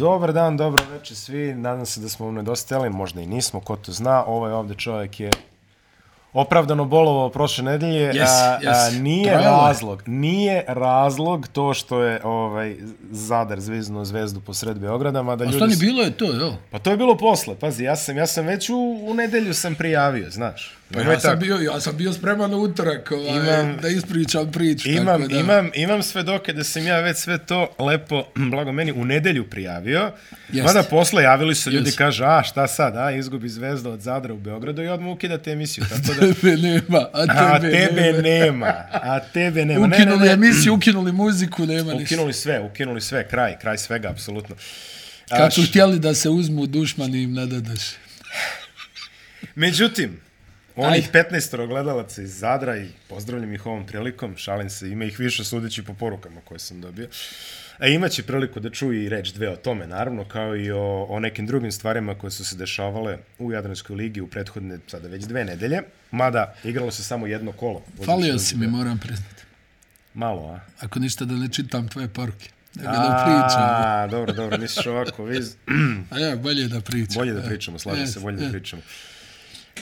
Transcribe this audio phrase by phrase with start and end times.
[0.00, 1.54] Dobar dan, dobro večer svi.
[1.54, 4.24] Nadam se da smo vam nedostajali, možda i nismo, ko to zna.
[4.24, 5.30] Ovaj ovde čovjek je
[6.32, 8.12] opravdano bolovao prošle nedelje.
[8.12, 8.96] Yes, a, yes.
[8.96, 9.66] a, nije Trajalo je.
[9.68, 12.76] razlog, nije razlog to što je ovaj
[13.10, 15.56] Zadar zveznu zvezdu posred Beograda, mada A ljudi...
[15.56, 16.52] stani, su- bilo je to, jel?
[16.70, 19.74] Pa to je bilo posle, pazi, ja sam, ja sam već u, u nedelju sam
[19.74, 20.76] prijavio, znaš.
[20.94, 21.40] Pa ja sam, tako.
[21.40, 24.88] bio, ja sam bio spreman u utorak ovaj, Imam- da ispričam priču.
[24.88, 28.92] Imam, tako da, imam, imam svedoke da sam ja već sve to lepo, blago meni,
[28.92, 30.12] u nedelju prijavio.
[30.52, 30.62] Jeste.
[30.62, 34.38] Mada posle javili su ljudi, kažu, a šta sad, a izgubi zvezda od Zadra u
[34.38, 35.84] Beogradu i odmah ukidate emisiju.
[35.88, 38.22] Tako da, Tebe nema, a tebe, a tebe nema.
[38.22, 39.86] nema, a tebe nema.
[39.86, 40.32] Ne, Ukinuli ne, ne.
[40.32, 42.14] emisiju, ukinuli muziku, nema ništa.
[42.14, 44.56] Ukinuli sve, ukinuli sve, kraj, kraj svega, apsolutno.
[45.28, 47.80] Kad su htjeli da se uzmu dušmani im ne dadaš.
[49.54, 50.20] Međutim,
[50.80, 51.28] onih Ajde.
[51.30, 55.84] 15 gledalaca iz Zadra i pozdravljam ih ovom prilikom, šalim se, ima ih više sudeći
[55.84, 57.08] po porukama koje sam dobio.
[57.78, 61.20] A imaće priliku da čuju i reč dve o tome, naravno, kao i o, o
[61.20, 65.44] nekim drugim stvarima koje su se dešavale u Jadranskoj ligi u prethodne, sada već dve
[65.44, 65.82] nedelje.
[66.10, 67.82] Mada, igralo se samo jedno kolo.
[68.04, 69.42] Falio si mi, moram priznati.
[70.14, 70.60] Malo, a?
[70.84, 72.48] Ako ništa da ne čitam tvoje poruke.
[72.74, 73.62] Nego da pričam.
[73.62, 75.38] A, dobro, dobro, misliš ovako, vi...
[76.10, 77.14] A ja, bolje da pričam.
[77.14, 78.82] Bolje da pričamo, slažem se, bolje da pričamo.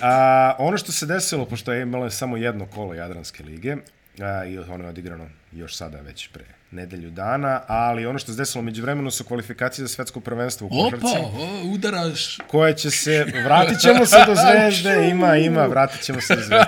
[0.02, 3.76] A, ono što se desilo, pošto je imalo samo jedno kolo Jadranske lige,
[4.20, 8.38] a, i ono je odigrano još sada već pre nedelju dana, ali ono što se
[8.38, 12.38] desilo među vremenu su kvalifikacije za svetsko prvenstvo u Opa, košarci, o, udaraš.
[12.46, 16.64] koje će se, vratit ćemo se do zvezde, ima, ima, vratit ćemo se do zvezde.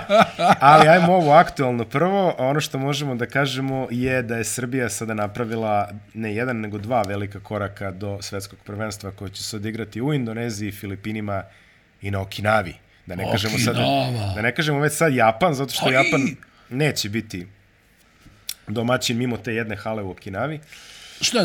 [0.59, 5.13] Ali ajmo ovo aktualno prvo, ono što možemo da kažemo je da je Srbija sada
[5.13, 10.13] napravila ne jedan, nego dva velika koraka do svetskog prvenstva koje će se odigrati u
[10.13, 11.43] Indoneziji, Filipinima
[12.01, 12.75] i na Okinavi.
[13.05, 13.75] Da ne kažemo sad,
[14.35, 15.93] da ne kažemo već sad Japan, zato što Aj!
[15.93, 16.21] Japan
[16.69, 17.47] neće biti
[18.67, 20.59] domaćin mimo te jedne hale u Okinavi.
[21.21, 21.39] Šta,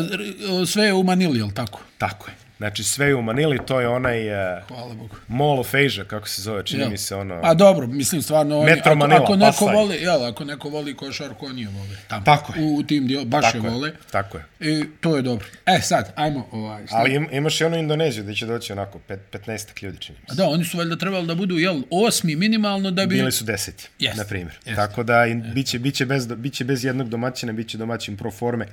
[0.67, 1.79] sve je u Manili, jel tako?
[1.97, 2.46] Tako je.
[2.57, 5.15] Znači sve je u Manili, to je onaj uh, Hvala Bogu.
[5.27, 6.89] Mall of Asia, kako se zove, čini Jel.
[6.89, 7.41] mi se ono...
[7.41, 9.75] Pa dobro, mislim stvarno oni, Metro ako, Manila, ako neko Pasaj.
[9.75, 11.97] voli, jel, ako neko voli košarku, oni je vole.
[12.07, 12.25] Tamo.
[12.25, 12.63] Tako je.
[12.63, 13.91] U, u tim dio, baš Tako je vole.
[14.11, 14.45] tako je.
[14.59, 15.45] I to je dobro.
[15.65, 16.87] E sad, ajmo ovaj.
[16.87, 16.95] Šta?
[16.97, 20.25] Ali im, imaš i onu Indoneziju gdje će doći onako pet, 15 ljudi, čini mi
[20.27, 20.37] A se.
[20.37, 23.15] da, oni su valjda trebali da budu, jel, osmi minimalno da bi...
[23.15, 24.57] Bili su deseti, Jest, na primjer.
[24.65, 24.75] jest.
[24.75, 28.67] Tako da in, biće, biće, bez, biće bez jednog domaćina, biće domaćin pro forme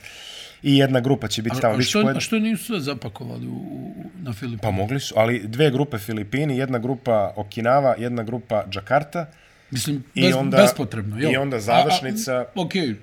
[0.64, 1.74] i jedna grupa će biti tamo.
[1.74, 4.62] A što, a što nisu sve zapakovali u, u, na Filipinu?
[4.62, 9.26] Pa mogli su, ali dve grupe Filipini, jedna grupa Okinawa, jedna grupa Džakarta.
[9.70, 11.32] Mislim, I bez, onda- bespotrebno, jel?
[11.32, 12.94] i onda završnica- A, a, Okej,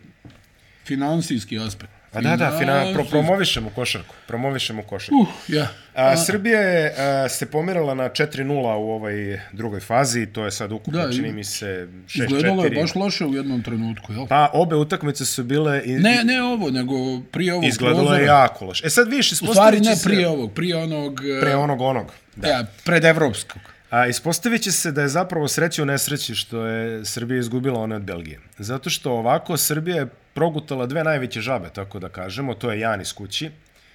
[0.86, 1.92] finansijski aspekt.
[2.14, 4.16] A da, da, fina, pro, promovišemo košarku.
[4.28, 5.16] Promovišemo košarku.
[5.16, 5.68] Uh, ja.
[5.96, 10.72] A, Srbija je a, se pomerila na 4-0 u ovoj drugoj fazi, to je sad
[10.72, 12.24] ukupno, Da, čini mi se 6-4.
[12.24, 14.28] Izgledalo je baš loše u jednom trenutku, jel?
[14.28, 15.82] Pa obe utakmice su bile...
[15.86, 16.94] I, Ne, ne ovo, nego
[17.32, 18.40] prije ovog Izgledalo je prozora.
[18.40, 18.88] jako loše.
[18.88, 20.10] E sad vidiš, U stvari ispostavit ne se...
[20.10, 21.22] prije ovog, prije onog...
[21.42, 22.14] Pre onog onog.
[22.36, 22.48] Da.
[22.48, 23.62] Ja, pred evropskog.
[23.91, 27.96] A ispostavit će se da je zapravo sreća u nesreći što je Srbija izgubila one
[27.96, 28.40] od Belgije.
[28.57, 33.12] Zato što ovako Srbija je progutala dve najveće žabe, tako da kažemo, to je Janis
[33.12, 33.51] kući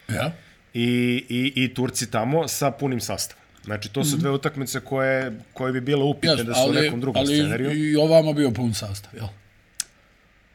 [0.09, 0.31] Ja.
[0.75, 0.85] i,
[1.29, 3.43] i, i Turci tamo sa punim sastavom.
[3.65, 6.81] Znači, to su dve utakmice koje, koje bi bile upitne Jas, da su u ali,
[6.81, 7.71] nekom drugom ali scenariju.
[7.73, 9.27] i ovamo bio pun sastav, jel?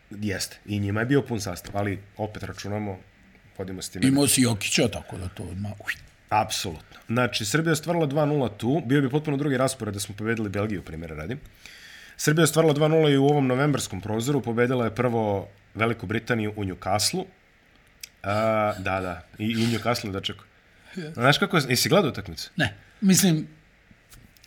[0.10, 2.98] Jeste, i njima je bio pun sastav, ali opet računamo,
[3.58, 4.04] vodimo s tim.
[4.08, 5.72] Imao si Jokića, tako da to odmah...
[6.30, 6.91] Apsolutno.
[7.14, 10.82] Znači, Srbija je ostvarila 2-0 tu, bio bi potpuno drugi raspored da smo pobedili Belgiju,
[10.82, 11.38] primjera radi.
[12.18, 16.64] Srbija je ostvarila 2-0 i u ovom novembarskom prozoru, pobedila je prvo Veliku Britaniju u
[16.64, 17.26] Newcastle.
[18.24, 20.46] A, da, da, i, i u Newcastle da čekao.
[21.14, 22.52] Znaš kako je, jesi gledao utakmicu?
[22.56, 23.48] Ne, mislim,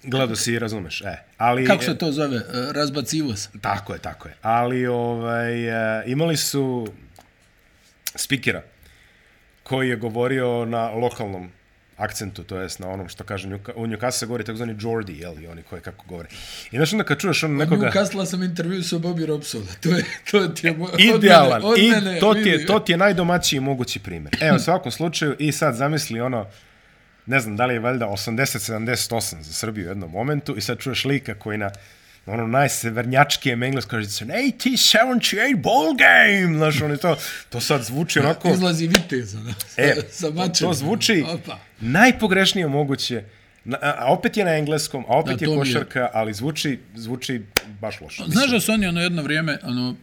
[0.07, 1.17] Gledao si i razumeš, e.
[1.37, 2.43] Ali, kako se to zove, e,
[2.73, 3.49] razbacivo se.
[3.61, 4.35] Tako je, tako je.
[4.43, 6.87] Ali ovaj, e, imali su
[8.15, 8.63] spikera
[9.63, 11.51] koji je govorio na lokalnom
[11.97, 15.47] akcentu, to jest na onom što kaže u Newcastle se govori takozvani Jordi, jel, i
[15.47, 16.29] oni koji kako govore.
[16.71, 17.91] I znaš onda kad čuješ ono nekoga...
[17.91, 21.65] Newcastle sam intervju sa Bobby Robsona, to je, to ti je moj, Idealan.
[21.65, 24.37] od I mene, od mene, to ti, je, to ti je najdomaćiji mogući primjer.
[24.41, 26.47] Evo, u svakom slučaju, i sad zamisli ono,
[27.27, 31.05] ne znam, da li je valjda 80-78 za Srbiju u jednom momentu i sad čuješ
[31.05, 31.71] lika koji na
[32.27, 37.17] ono najsevernjačkijem engleskom se 80-78 ball game, znaš, ono to,
[37.49, 40.67] to sad zvuči onako, Izlazi viteza, da, sa, e, sa mačem.
[40.69, 41.59] to zvuči Opa.
[41.81, 43.25] najpogrešnije moguće,
[43.67, 45.59] Na, a opet je na engleskom, a opet Da, je mi je.
[45.59, 47.43] košarka, ali zvuči, zvuči
[47.81, 48.23] baš loše.
[48.27, 49.95] Znaš da su oni ono jedno vrijeme, ono,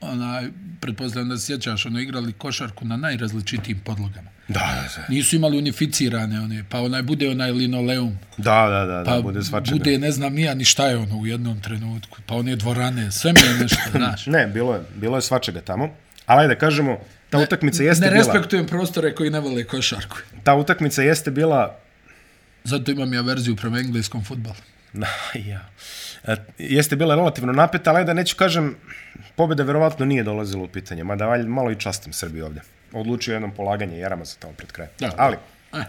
[0.00, 0.48] onaj,
[0.80, 4.30] pretpostavljam da se sjećaš, ono, igrali košarku na najrazličitijim podlogama.
[4.48, 9.02] Da, da, da, Nisu imali unificirane one, pa onaj bude onaj linoleum, da, da, da,
[9.06, 9.78] pa da bude svačega.
[9.78, 13.32] bude ne znam nija ni šta je ono u jednom trenutku, pa one dvorane, sve
[13.32, 14.26] mi je nešto, znaš.
[14.26, 15.88] Ne, bilo je, bilo je svačega tamo.
[16.26, 16.98] Ali ajde, kažemo,
[17.30, 18.24] ta utakmica jeste Ne bila...
[18.24, 20.16] respektujem prostore koji ne vole košarku.
[20.42, 21.76] Ta utakmica jeste bila...
[22.64, 24.56] Zato imam ja verziju prema engleskom futbalu.
[24.92, 25.68] Na, ja.
[26.28, 28.76] E, jeste bila relativno napeta, ali da neću kažem,
[29.36, 32.62] pobjeda verovatno nije dolazila u pitanje, mada valj, malo i častim Srbiji ovdje.
[32.92, 34.88] Odlučio jednom polaganje jerama za tamo pred kraj.
[35.00, 35.10] Da.
[35.16, 35.36] Ali,
[35.72, 35.84] Eh,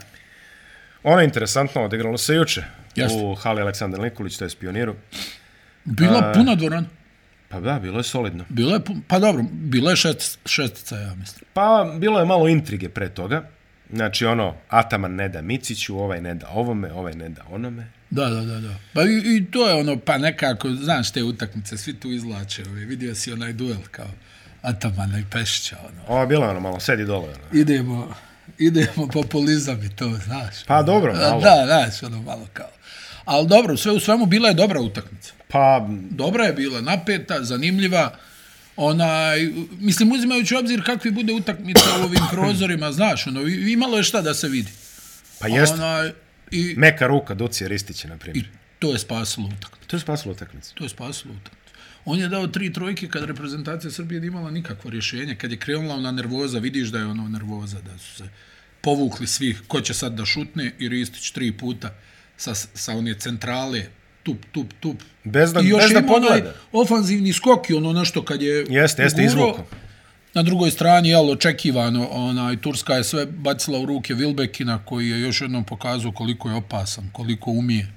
[1.03, 2.63] ono je interesantno, odigralo se juče
[2.95, 3.19] Jeste.
[3.24, 4.95] u hali Aleksandar Nikolić, to je pioniru.
[5.86, 6.88] bila puna dvorana.
[7.50, 8.45] Pa da, bilo je solidno.
[8.50, 11.45] Bilo je, pa dobro, bilo je šest, šestica, ja mislim.
[11.53, 13.44] Pa, bilo je malo intrige pre toga.
[13.94, 17.88] Znači, ono, Ataman ne da Miciću, ovaj ne da ovome, ovaj ne da onome.
[18.09, 18.75] Da, da, da, da.
[18.94, 22.85] Pa i, i to je ono, pa nekako, znaš te utakmice, svi tu izlače, ovaj,
[22.85, 24.07] vidio si onaj duel kao
[24.61, 26.01] Atamana i Pešća, ono.
[26.07, 27.29] Ovo je bilo ono, malo sedi dole.
[27.29, 27.61] Ono.
[27.61, 28.13] Idemo,
[28.57, 30.56] idemo populizam i to, znaš.
[30.67, 31.41] Pa dobro, A, malo.
[31.41, 32.69] Da, znaš, ono malo kao.
[33.25, 35.33] Ali dobro, sve u svemu bila je dobra utakmica.
[35.47, 38.15] Pa, Dobra je bila, napeta, zanimljiva.
[38.75, 44.21] Onaj, mislim, uzimajući obzir kakvi bude utakmica u ovim prozorima, znaš, ono, imalo je šta
[44.21, 44.71] da se vidi.
[45.39, 45.73] pa jeste.
[45.75, 46.11] Onaj,
[46.51, 48.45] i, Meka ruka Ducije Ristića, na I primjer.
[48.79, 49.87] to je spasilo utakmicu.
[49.87, 50.75] To je spasilo utakmicu.
[50.75, 51.73] To je spasilo utakmicu.
[52.05, 55.35] On je dao tri trojke kad reprezentacija Srbije imala nikakvo rješenje.
[55.35, 58.29] Kad je krenula ona nervoza, vidiš da je ono nervoza, da su se
[58.81, 61.93] povukli svi, ko će sad da šutne i Ristić tri puta
[62.37, 63.83] sa, sa one centrale,
[64.23, 65.01] tup, tup, tup.
[65.23, 66.55] Bez da- I još bez da ima onaj pogleda.
[66.73, 69.67] ofanzivni skok i ono nešto kad je Jeste, jeste, ugurao.
[70.33, 75.19] Na drugoj strani, jel, očekivano, onaj, Turska je sve bacila u ruke Vilbekina, koji je
[75.19, 77.87] još jednom pokazao koliko je opasan, koliko umije,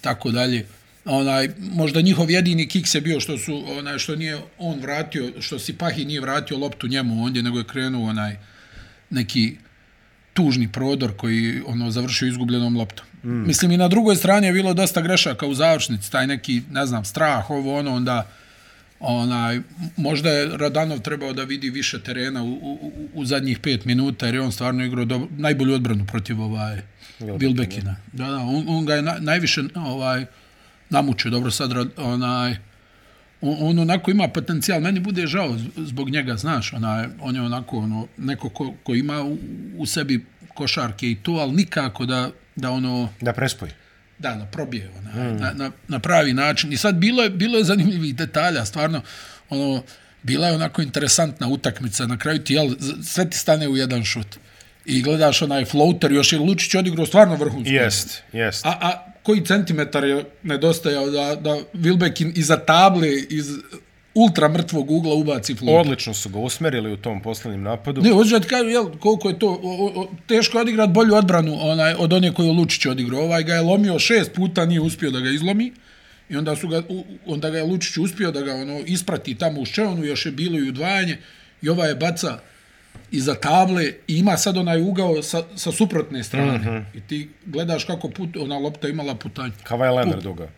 [0.00, 0.66] tako dalje.
[1.04, 5.58] Onaj, možda njihov jedini kiks je bio što su, onaj, što nije on vratio, što
[5.58, 8.36] si Pahi nije vratio loptu njemu ondje, nego je krenuo onaj
[9.10, 9.56] neki
[10.32, 13.06] tužni prodor koji ono završio izgubljenom loptom.
[13.24, 13.46] Mm.
[13.46, 17.04] Mislim i na drugoj strani je bilo dosta grešaka u završnici, taj neki, ne znam,
[17.04, 18.30] strah, ovo ono, onda
[19.02, 19.60] onaj,
[19.96, 24.34] možda je Radanov trebao da vidi više terena u, u, u zadnjih pet minuta, jer
[24.34, 26.82] je on stvarno igrao dobro, najbolju odbranu protiv ovaj
[27.20, 27.96] Vilbekina.
[28.12, 30.26] Da, da, on, on ga je na, najviše ovaj,
[30.90, 32.56] namučio, dobro sad onaj,
[33.40, 37.78] on, on onako ima potencijal, meni bude žao zbog njega, znaš, onaj, on je onako
[37.78, 39.38] ono, neko ko, ko ima u,
[39.76, 43.72] u sebi košarke i to, ali nikako da, da ono, Da prespoji.
[44.22, 45.36] Da, na probije ona, mm.
[45.36, 46.72] na, na, na pravi način.
[46.72, 49.02] I sad bilo je, bilo je zanimljivih detalja, stvarno,
[49.50, 49.82] ono,
[50.22, 52.70] bila je onako interesantna utakmica, na kraju ti, jel,
[53.04, 54.26] sve ti stane u jedan šut.
[54.86, 57.72] I gledaš onaj floater, još je Lučić odigrao stvarno vrhunsko.
[57.72, 58.66] Jest, jest.
[58.66, 63.50] A, a koji centimetar je nedostajao da, da Wilbekin iza table, iz
[64.14, 65.80] ultra mrtvog ugla ubaci floater?
[65.80, 68.02] Odlično su ga usmerili u tom poslednjem napadu.
[68.02, 71.14] Ne, hoću da ti kažem, jel, koliko je to, o, o, teško je odigrat bolju
[71.14, 73.20] odbranu onaj, od one koju je Lučić odigrao.
[73.20, 75.72] Ovaj ga je lomio šest puta, nije uspio da ga izlomi.
[76.28, 76.82] I onda, su ga,
[77.26, 80.58] onda ga je Lučić uspio da ga ono isprati tamo u ščevanu, još je bilo
[80.58, 81.18] i udvajanje.
[81.62, 82.38] I ovaj je baca
[83.10, 86.58] iza table i ima sad onaj ugao sa, sa suprotne strane.
[86.58, 86.82] Mm -hmm.
[86.94, 89.52] I ti gledaš kako put, ona lopta imala putanje.
[89.62, 90.48] Kavaj Leonard duga.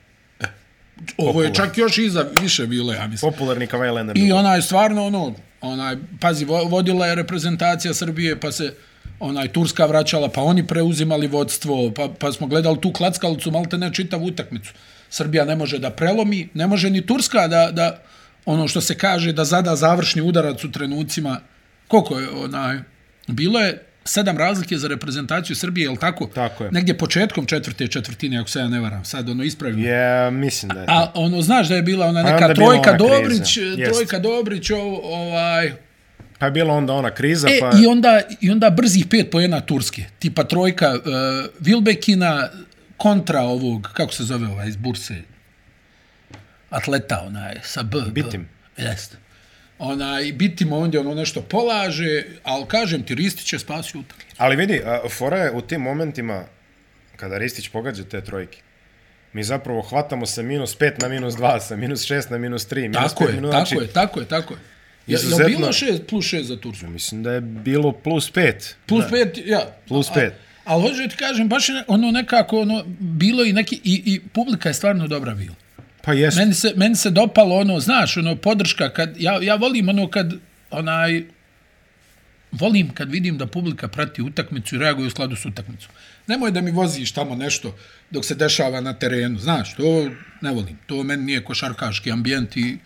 [1.16, 3.32] Ovo je čak još iza više bilo, ja mislim.
[3.32, 4.34] Popularni Kavaj Leonard I duga.
[4.34, 8.74] onaj stvarno ono, onaj pazi vo- vodila je reprezentacija Srbije, pa se
[9.20, 13.92] onaj Turska vraćala, pa oni preuzimali vodstvo, pa, pa smo gledali tu klackalicu, malte ne
[13.92, 14.72] čitavu utakmicu.
[15.10, 18.02] Srbija ne može da prelomi, ne može ni Turska da, da
[18.46, 21.40] ono što se kaže, da zada završni udarac u trenucima.
[21.88, 22.78] Koliko je onaj,
[23.28, 26.26] bilo je sedam razlike za reprezentaciju Srbije, je li tako?
[26.26, 26.70] Tako je.
[26.70, 29.84] Negdje početkom četvrte četvrtine, ako se ja ne varam, sad ono ispravim.
[29.84, 30.86] Je, mislim da je.
[30.88, 33.82] A ono, znaš da je bila ona Pa neka bila trojka ona Dobrić, kriza.
[33.82, 33.92] Jest.
[33.92, 35.72] trojka Dobrić, o, ovaj...
[36.38, 37.70] Pa je bila onda ona kriza, E, pa...
[37.82, 40.04] i, onda, I onda brzih pet pojena Turske.
[40.18, 41.00] Tipa trojka uh,
[41.60, 42.48] Vilbekina
[42.96, 45.14] kontra ovog, kako se zove ovaj iz Burse?
[46.70, 48.00] Atleta onaj, sa B.
[48.00, 48.10] B.
[48.10, 48.48] Bitim.
[48.76, 49.16] Jeste.
[49.78, 54.36] Onaj, bitim ondje ono nešto polaže, ali kažem ti, Ristić je spasio utakmicu.
[54.38, 56.44] Ali vidi, a, fora je u tim momentima,
[57.16, 58.58] kada Ristić pogađa te trojke,
[59.32, 62.80] mi zapravo hvatamo sa minus 5 na minus 2, sa minus 6 na minus 3,
[62.80, 64.60] minus Tako 5 je, minus, tako znači, je, tako je, tako je.
[65.06, 66.86] Je, je Izuzetno- bilo šest, plus šest za Tursku?
[66.86, 68.74] Mislim da je bilo plus 5.
[68.86, 69.76] Plus pet, ja.
[69.88, 70.32] Plus A- pet.
[70.64, 74.68] Ali hoću da ti kažem, baš ono nekako, ono, bilo i neki, i, i publika
[74.68, 75.54] je stvarno dobra bila.
[76.04, 76.36] Pa jest.
[76.36, 80.32] Meni se, meni se dopalo ono, znaš, ono, podrška, kad, ja, ja volim ono kad,
[80.70, 81.24] onaj,
[82.52, 85.90] volim kad vidim da publika prati utakmicu i reaguje u skladu s utakmicom.
[86.26, 87.76] Nemoj da mi voziš tamo nešto
[88.10, 90.78] dok se dešava na terenu, znaš, to ne volim.
[90.86, 92.78] To meni nije košarkaški ambijent i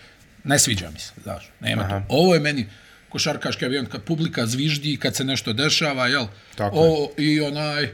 [0.45, 2.01] ne sviđa mi se, znaš, nema Aha.
[2.01, 2.07] to.
[2.09, 2.67] Ovo je meni
[3.09, 6.27] košarkaški ambijent kad publika zviždi, kad se nešto dešava, jel?
[6.55, 7.89] Tako o, I onaj,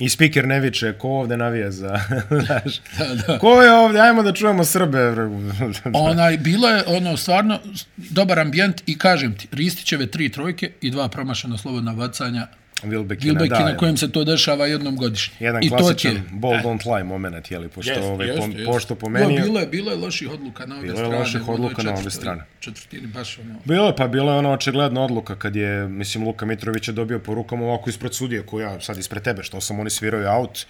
[0.00, 2.00] I speaker ne viče, ko ovde navija za...
[2.46, 3.38] Znaš, da, da.
[3.38, 4.00] Ko je ovde?
[4.00, 4.98] Ajmo da čujemo Srbe.
[5.92, 7.58] Onaj, bilo je ono stvarno
[7.96, 12.46] dobar ambijent i kažem ti, Ristićeve tri trojke i dva promašena slobodna bacanja
[12.82, 15.34] Wilbekina, Wilbekina da, kojem se to dešava jednom godišnje.
[15.40, 18.44] Jedan I klasičan to će, ball don't lie moment, jeli, pošto, Jest, ove, jest, po,
[18.46, 18.66] jest.
[18.66, 19.40] pošto po meni...
[19.40, 21.18] bilo je, bilo je loših odluka na obje Bilo je strane.
[21.18, 22.44] loših u onoj odluka na obje strane.
[22.60, 23.54] Četvrtini, baš ono.
[23.64, 27.18] Bilo je, pa bilo je ona očigledna odluka kad je, mislim, Luka Mitrović je dobio
[27.18, 30.66] po rukama ovako ispred sudije, koju ja sad ispred tebe, što sam oni sviraju out.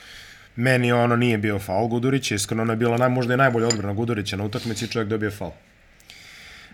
[0.57, 3.93] Meni ono nije bio faul Gudurića, iskreno ono je bila naj, možda i najbolja odbrana
[3.95, 5.53] Gudurića na utakmici, čovjek dobio faul.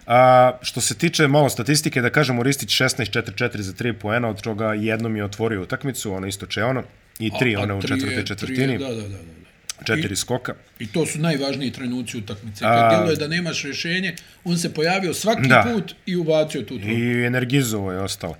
[0.06, 0.18] A,
[0.62, 5.16] što se tiče malo statistike, da kažemo Ristić 16-4-4 za 3 poena, od toga jednom
[5.16, 6.82] je otvorio utakmicu, ono isto Čeono,
[7.18, 9.08] i tri A, a one u četvrtoj je- tri četvrtini, je- Da, da, da.
[9.08, 9.84] da.
[9.86, 10.54] četiri skoka.
[10.78, 12.60] I to su najvažniji trenuci utakmice.
[12.60, 15.64] Kad A- djeluje da nemaš rješenje, on se pojavio svaki Da.
[15.64, 16.88] put i ubacio tu trojku.
[16.90, 18.36] I energizovo je ostalo.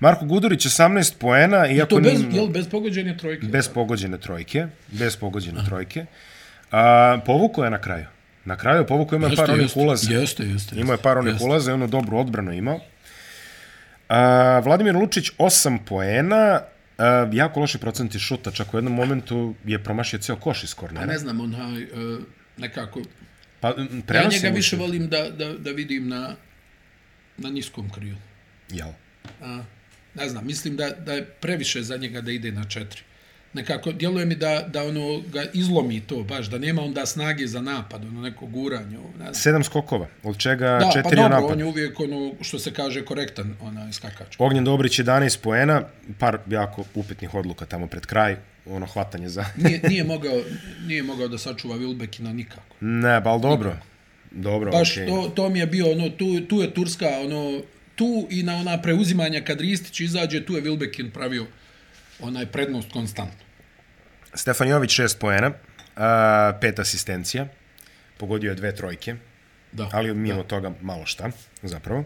[0.00, 3.46] Marko Gudurić 18 poena, iako To bez, nije- jel, bez pogođenja trojke.
[3.46, 6.06] bez pogođene trojke, bez pogođene trojke.
[6.70, 8.06] A, povukao je na kraju.
[8.44, 10.12] Na kraju je povukao, ima par onih ulaza.
[10.12, 10.80] Jeste, jeste.
[10.80, 12.80] Imao je par onih ulaza i ono dobru odbranu imao.
[14.08, 16.60] A, Vladimir Lučić 8 poena,
[16.98, 20.80] a, jako loši procenti šuta, čak u jednom momentu je promašio ceo koš iz Pa
[20.80, 21.06] kornera.
[21.06, 21.90] ne znam, onaj, uh,
[22.56, 23.02] nekako...
[23.60, 23.68] Pa,
[24.14, 26.36] Ja njega više volim da, da, da vidim na,
[27.38, 28.16] na niskom kriju.
[28.70, 28.88] Jel?
[29.42, 29.62] A,
[30.14, 33.02] ne znam, mislim da, da je previše za njega da ide na četiri.
[33.52, 37.60] Nekako, djeluje mi da, da ono ga izlomi to baš, da nema onda snage za
[37.60, 38.98] napad, ono neko guranje.
[39.18, 39.34] Ne.
[39.34, 41.50] Sedam skokova, od čega Da, pa četiri dobro, u napad.
[41.52, 44.36] on je uvijek ono što se kaže korektan onaj skakač.
[44.38, 45.82] Ognjen Dobrić 11 poena,
[46.18, 49.44] par jako upitnih odluka tamo pred kraj, ono hvatanje za...
[49.64, 50.40] Nije, nije, mogao,
[50.86, 52.76] nije mogao da sačuva Wilbekina nikako.
[52.80, 53.76] ne, pa ali dobro.
[54.30, 55.06] Dobro, Baš okej.
[55.06, 57.60] to, to mi je bio, ono, tu, tu je Turska, ono,
[57.94, 61.46] tu i na ona preuzimanja kad Ristić izađe, tu je Wilbekin pravio
[62.22, 63.44] onaj prednost konstantno.
[64.34, 65.52] Stefan Jović 6 poena,
[65.96, 67.46] a, pet asistencija,
[68.16, 69.16] pogodio je dve trojke,
[69.72, 71.30] Da, ali mimo toga malo šta,
[71.62, 72.04] zapravo.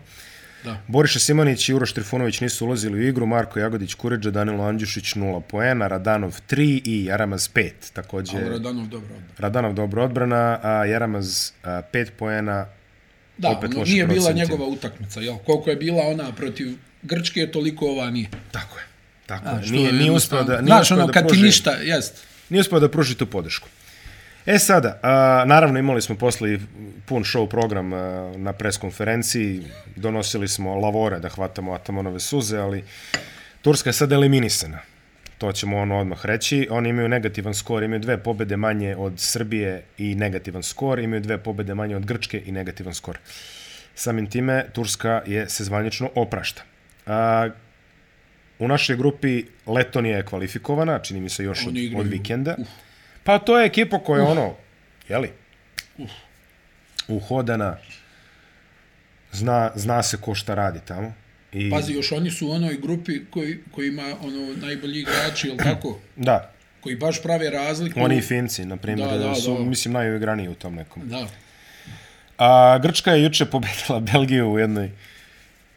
[0.64, 0.76] da.
[0.88, 5.40] Boriša Simonić i Uroš Trifunović nisu ulazili u igru, Marko Jagodić Kuriđa, Danilo Andjušić 0
[5.40, 7.70] poena, Radanov 3 i Jaramaz 5.
[7.92, 9.34] Takođe, Ali Radanov dobro odbrana.
[9.38, 12.66] Radanov dobro odbrana, a Jaramaz 5 poena,
[13.38, 14.40] Da, Opet ono, nije bila procenti.
[14.40, 15.36] njegova utakmica, jel?
[15.36, 16.68] Koliko je bila ona protiv
[17.02, 18.28] Grčke, toliko ova nije.
[18.52, 18.84] tako je.
[19.26, 21.70] Tako A, Nije, je nije uspio da, nije Znaš, ono, da kad ti pruži, ništa,
[21.70, 22.24] jest.
[22.48, 23.68] nije uspio da pruži tu podršku.
[24.46, 26.58] E sada, a, naravno imali smo posle i
[27.06, 29.62] pun show program a, na preskonferenciji,
[29.96, 32.84] donosili smo lavore da hvatamo Atamanove suze, ali
[33.62, 34.78] Turska je sad eliminisana.
[35.38, 36.68] To ćemo ono odmah reći.
[36.70, 41.38] Oni imaju negativan skor, imaju dve pobede manje od Srbije i negativan skor, imaju dve
[41.38, 43.18] pobede manje od Grčke i negativan skor.
[43.94, 46.62] Samim time, Turska je se zvanično oprašta.
[47.06, 47.48] A,
[48.58, 52.56] u našoj grupi Letonija je kvalifikovana, čini mi se još od, od vikenda.
[53.24, 54.54] Pa to je ekipa koja je ono,
[55.08, 55.30] jeli,
[57.08, 57.76] uhodana,
[59.32, 61.12] zna, zna se ko šta radi tamo.
[61.52, 65.56] I, Pazi, još oni su u onoj grupi koji, koji ima ono najbolji igrači, jel
[65.56, 65.98] tako?
[66.16, 68.00] Da, Koji baš prave razliku.
[68.00, 69.64] oni i Finci, na primjer, Da, da, su, da.
[69.64, 71.08] mislim, najuigraniji u tom nekom.
[71.08, 71.26] Da.
[72.38, 74.90] A Grčka je juče pobedila Belgiju u jednoj,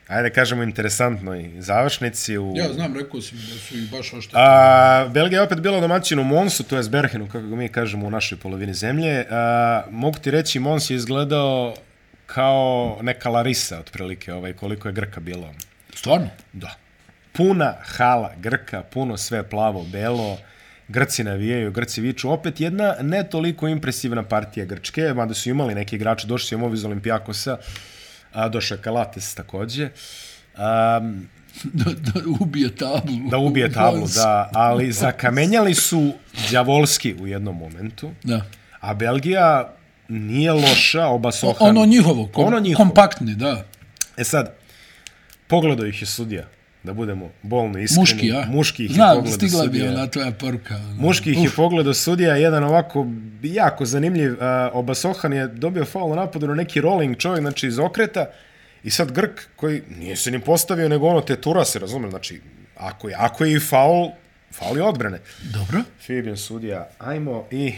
[0.08, 2.38] ajde kažemo, interesantnoj završnici.
[2.38, 4.42] U, Ja znam, rekao si mi da su i baš oštetili.
[4.42, 8.12] A, Belgija je opet bila domaćin u Monsu, to je Berhenu, kako mi kažemo u
[8.12, 9.26] našoj polovini zemlje.
[9.30, 11.74] A, mogu ti reći, Mons je izgledao
[12.26, 15.54] kao neka Larisa, otprilike, ovaj, koliko je Grka bilo.
[15.94, 16.30] Stvarno?
[16.54, 16.76] Da.
[17.34, 20.38] Puna hala Grka, puno sve plavo, belo,
[20.88, 22.32] Grci navijaju, Grci viču.
[22.32, 26.64] Opet jedna ne toliko impresivna partija Grčke, mada su imali neki igrači, došli su im
[26.64, 27.58] ovi iz Olimpijakosa,
[28.38, 29.90] a došao je Kalates takođe.
[30.56, 31.28] Um,
[31.74, 33.30] da, da ubije tablu.
[33.32, 36.14] da ubije tablu, da, ali zakamenjali su
[36.52, 38.42] đavolski u jednom momentu, Da.
[38.80, 39.74] a Belgija
[40.08, 41.70] nije loša, oba Sohan.
[41.70, 42.86] ono njihovo, kom, Ono njihovo.
[42.86, 43.64] kompaktni, da.
[44.18, 44.54] E sad,
[45.48, 46.48] pogledao ih je sudija,
[46.84, 48.02] da budemo bolno iskreni.
[48.02, 48.46] Muški, ja?
[48.48, 50.76] Muški ih je Znam, pogledao stigla bi ona tvoja poruka.
[50.76, 50.94] ono.
[50.96, 53.08] Muški ih je pogledao sudija, jedan ovako
[53.44, 54.32] jako zanimljiv.
[54.34, 54.40] Uh,
[54.74, 58.26] Oba Sohan je dobio faul na napadu na neki rolling čovjek, znači iz okreta.
[58.84, 62.42] I sad Grk koji nije se ni postavio, nego ono te tura se, razumijem, znači
[62.78, 64.10] ako je, ako je i faul,
[64.52, 65.20] faul je odbrane.
[65.44, 65.82] Dobro.
[66.00, 67.74] Fibian sudija, ajmo i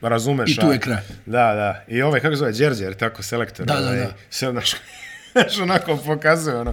[0.00, 0.50] razumeš.
[0.52, 0.96] I tu a- je kraj.
[1.26, 1.84] Da, da.
[1.88, 3.66] I ovaj, kako zove, Đerđe, jer tako selektor.
[3.66, 4.12] Da, da, ovaj, da.
[4.30, 4.72] Sve, znaš,
[5.62, 6.72] onako pokazuje, ono.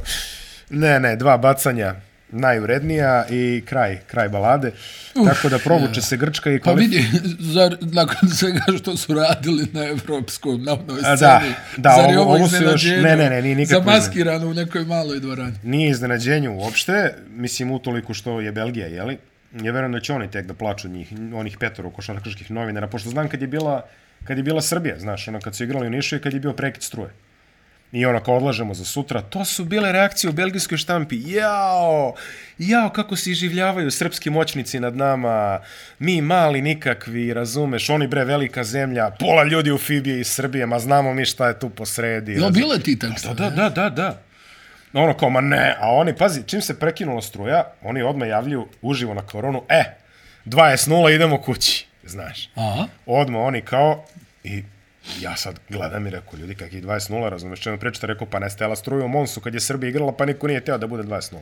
[0.70, 1.96] Ne, ne, dva bacanja
[2.32, 4.72] najurednija i kraj, kraj balade.
[5.16, 7.06] Uf, Tako da provuče se Grčka i Pa kvalif- vidi,
[7.54, 12.10] zar, nakon svega što su radili na evropskom, na onoj A, da, sceni, da, zar
[12.10, 15.20] je ovo- ovo ovo su još- ne, ne, ne, nije nikakvo Zamaskirano u nekoj maloj
[15.20, 15.54] dvorani.
[15.64, 16.94] nije iznenađenje uopšte,
[17.30, 19.18] mislim utoliko što je Belgija, jeli?
[19.54, 23.10] Ja verujem da će oni tek da plaču od njih, onih petoro košarkaških novinara, pošto
[23.10, 23.86] znam kad je bila,
[24.24, 26.54] kad je bila Srbija, znaš, ono kad su igrali u Nišu i kad je bio
[26.54, 27.10] prekid struje.
[27.92, 31.22] I kao odlažemo za sutra, to su bile reakcije u belgijskoj štampi.
[31.26, 32.14] Jao,
[32.58, 35.60] jao, kako se iživljavaju srpski moćnici nad nama,
[36.00, 40.80] mi mali nikakvi, razumeš, oni bre velika zemlja, pola ljudi u Fibije iz Srbije, ma
[40.80, 42.34] znamo mi šta je tu posredi.
[42.34, 44.22] Jo, bile ti tako Da, da, da, da, da.
[44.94, 49.14] Ono kao, ma ne, a oni, pazi, čim se prekinula struja, oni odmah javljaju uživo
[49.14, 49.84] na koronu, e,
[50.46, 52.50] 20-0, idemo kući, znaš.
[52.56, 52.88] Aha.
[53.06, 54.06] Odmah oni kao,
[54.44, 54.64] i
[55.22, 58.76] ja sad gledam i rekao, ljudi, kakih 20-0, razumeš čemu pričate, rekao, pa ne stela
[58.76, 61.38] struju u Monsu kad je Srbija igrala, pa niko nije teo da bude 20-0.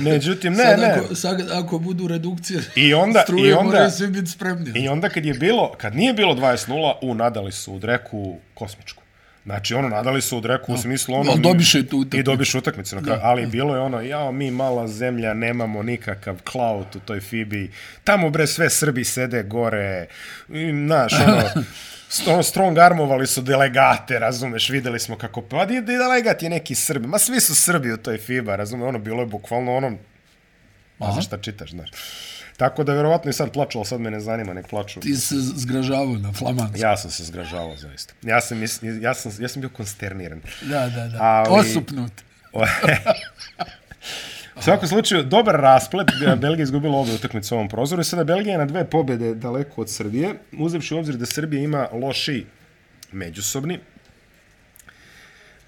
[0.00, 0.86] Međutim, ne, sad ne.
[0.86, 4.72] Ako, sad ako budu redukcije I onda- struje, i onda- moraju svi biti spremni.
[4.74, 9.02] I onda kad je bilo, kad nije bilo 20-0, u, nadali su u dreku kosmičku.
[9.44, 11.30] Znači, ono, nadali su u dreku u smislu ono...
[11.30, 12.20] Ali dobiše tu utakmicu.
[12.20, 13.00] I dobiš utakmicu.
[13.00, 17.70] Da, ali bilo je ono, jao, mi mala zemlja, nemamo nikakav cloud u toj Fibi.
[18.04, 20.06] Tamo, bre, sve Srbi sede gore.
[20.48, 21.42] I, znaš, ono,
[22.26, 26.74] ono, strong armovali su delegate, razumeš, videli smo kako, pa di, di delegat je neki
[26.74, 27.06] Srbi.
[27.06, 29.96] Ma svi su Srbi u toj FIBA, razumeš, ono, bilo je bukvalno ono,
[30.98, 31.90] pa znaš šta čitaš, znaš.
[32.56, 35.00] Tako da, verovatno i sad plaču, ali sad me ne zanima, nek plaču.
[35.00, 36.78] Ti se zgražavao na flamandsku.
[36.80, 38.14] Ja sam se zgražavao, zaista.
[38.22, 38.62] Ja sam,
[39.00, 40.40] ja sam, ja sam bio konsterniran.
[40.62, 41.18] Da, da, da.
[41.22, 42.12] Ali- Osupnut.
[44.56, 46.06] U svakom slučaju, dobar rasplet.
[46.36, 48.00] Belgija izgubila ove utakmice u ovom prozoru.
[48.00, 51.62] I sada Belgija je na dve pobjede daleko od Srbije, uzevši u obzir da Srbija
[51.62, 52.46] ima loši
[53.12, 53.78] međusobni.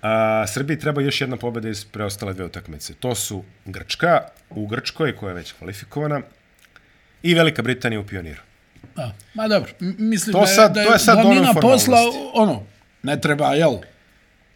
[0.02, 2.94] A, Srbiji treba još jedna pobjeda iz preostale dve utakmice.
[2.94, 6.20] To su Grčka u Grčkoj, koja je već kvalifikovana,
[7.22, 8.40] i Velika Britanija u Pioniru.
[8.96, 11.98] A, ma dobro, mislim To da sad- da je to je sad glavnina ono posla,
[12.34, 12.62] ono,
[13.02, 13.76] ne treba, jel,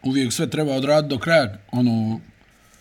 [0.03, 2.21] uvijek sve treba odraditi do kraja, ono,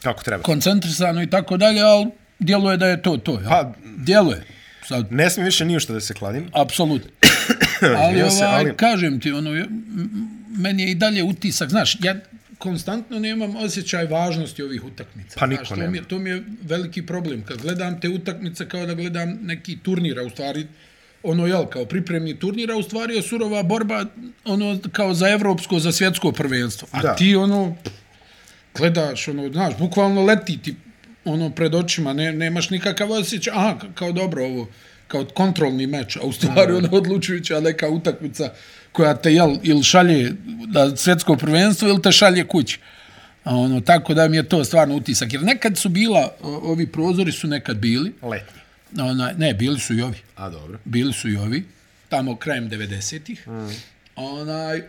[0.03, 0.43] Kako treba?
[0.43, 2.07] koncentrisano i tako dalje, ali
[2.39, 3.43] djeluje da je to to, jel?
[3.43, 4.43] Pa- djeluje.
[4.83, 6.49] Sad, Ne smijem više ni što da se kladim.
[6.53, 7.09] apsolutno.
[7.97, 9.67] ali, se, ovaj, ali- kažem ti, ono, m-
[10.49, 12.15] meni je i dalje utisak, znaš, ja
[12.57, 15.35] konstantno nemam osjećaj važnosti ovih utakmica.
[15.39, 15.91] Pa niko znaš, to nema.
[15.91, 17.41] mi, je, to mi je veliki problem.
[17.43, 20.67] Kad gledam te utakmice kao da gledam neki turnir, a u stvari
[21.23, 24.05] ono jel, kao pripremni turnir, a u stvari je surova borba
[24.45, 26.87] ono kao za evropsko, za svjetsko prvenstvo.
[26.91, 27.15] A Da.
[27.15, 27.75] ti ono
[28.79, 30.75] gledaš, ono, znaš, bukvalno leti ti
[31.25, 34.67] ono pred očima, ne, nemaš nikakav osjećaj, aha, ka- kao dobro ovo,
[35.07, 38.51] kao kontrolni meč, a u stvari ono odlučujuća neka utakmica
[38.91, 40.31] koja te jel, ili šalje
[40.67, 42.79] da svjetsko prvenstvo ili te šalje kući.
[43.43, 45.33] A ono, tako da mi je to stvarno utisak.
[45.33, 48.61] Jer nekad su bila, ovi prozori su nekad bili, Letnji.
[49.01, 50.79] ona, ne, bili su i ovi, A, dobro.
[50.85, 51.63] bili su i ovi,
[52.09, 53.47] tamo krajem 90-ih.
[53.47, 53.69] Mm.
[54.15, 54.81] Onaj,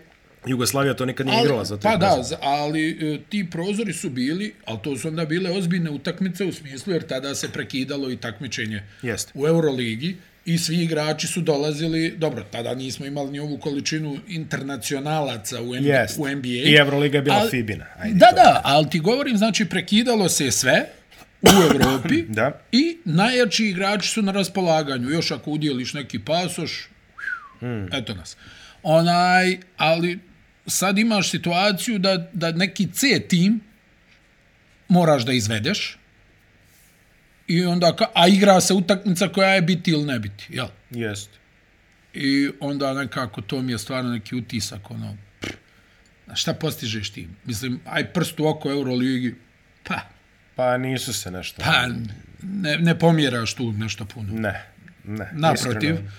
[0.47, 3.93] Jugoslavija to nikad nije ali, igrala, zato pa je da, za- ali e, ti prozori
[3.93, 8.11] su bili, ali to su onda bile ozbiljne utakmice u smislu, jer tada se prekidalo
[8.11, 9.33] i takmičenje Jeste.
[9.35, 15.61] u Euroligi i svi igrači su dolazili, dobro, tada nismo imali ni ovu količinu internacionalaca
[15.61, 16.19] u, NBA, Jest.
[16.19, 16.49] u NBA.
[16.49, 17.87] I Euroliga je bila ali- Fibina.
[17.99, 18.35] Ajde, da, to.
[18.35, 20.85] da, ali ti govorim, znači, prekidalo se sve
[21.43, 22.61] u Evropi Da.
[22.73, 25.11] i najjači igrači su na raspolaganju.
[25.11, 26.89] Još ako udjeliš neki pasoš,
[27.61, 27.89] hmm.
[27.93, 28.37] eto nas.
[28.83, 30.19] Onaj, ali
[30.71, 33.61] sad imaš situaciju da, da neki C tim
[34.89, 35.99] moraš da izvedeš
[37.47, 40.67] i onda, ka, a igra se utakmica koja je biti ili ne biti, jel?
[40.91, 41.39] Jeste.
[42.15, 45.53] I onda nekako to mi je stvarno neki utisak, ono, pff,
[46.35, 47.29] šta postižeš ti?
[47.45, 49.35] Mislim, aj prst u oko Euroligi,
[49.85, 50.01] pa,
[50.61, 51.63] Pa nisu se nešto...
[51.63, 51.87] pa,
[52.43, 54.33] ne, ne pomjeraš tu nešto puno.
[54.33, 54.67] Ne,
[55.05, 55.31] ne.
[55.33, 55.95] Naprotiv.
[55.95, 56.11] iskreno.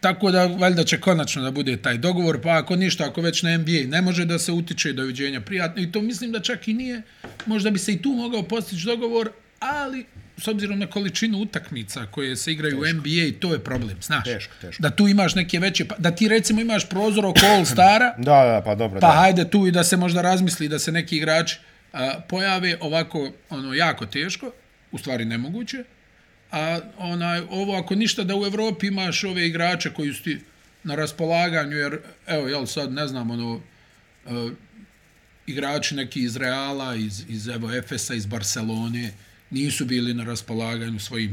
[0.00, 3.56] Tako da, valjda će konačno da bude taj dogovor, pa ako ništa, ako već na
[3.56, 7.02] NBA ne može da se utiče doviđenja prijatno, i to mislim da čak i nije,
[7.46, 10.04] možda bi se i tu mogao postići dogovor, ali
[10.36, 12.88] s obzirom na količinu utakmica koje se igraju teško.
[12.88, 14.24] u NBA, to je problem, znaš.
[14.24, 14.82] Teško, teško.
[14.82, 18.62] Da tu imaš neke veće, pa- da ti recimo imaš prozor oko All-Stara, Da, da,
[18.64, 19.12] pa dobro, pa da.
[19.12, 21.58] hajde tu i da se možda razmisli da se neki igrači
[21.92, 24.52] a, pojave ovako ono jako teško,
[24.92, 25.84] u stvari nemoguće.
[26.52, 30.40] A onaj ovo ako ništa da u Evropi imaš ove igrače koji su ti
[30.84, 34.52] na raspolaganju jer evo jel sad ne znam ono uh,
[35.46, 39.12] igrači neki iz Reala, iz, iz evo Efesa, iz Barcelone
[39.50, 41.30] nisu bili na raspolaganju svojim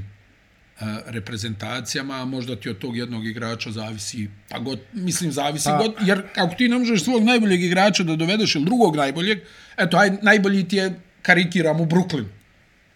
[0.79, 5.77] uh, reprezentacijama, a možda ti od tog jednog igrača zavisi, pa god, mislim zavisi pa.
[5.77, 9.39] god, jer ako ti ne možeš svog najboljeg igrača da dovedeš ili drugog najboljeg,
[9.77, 12.25] eto, aj, najbolji ti je karikiram u Brooklyn,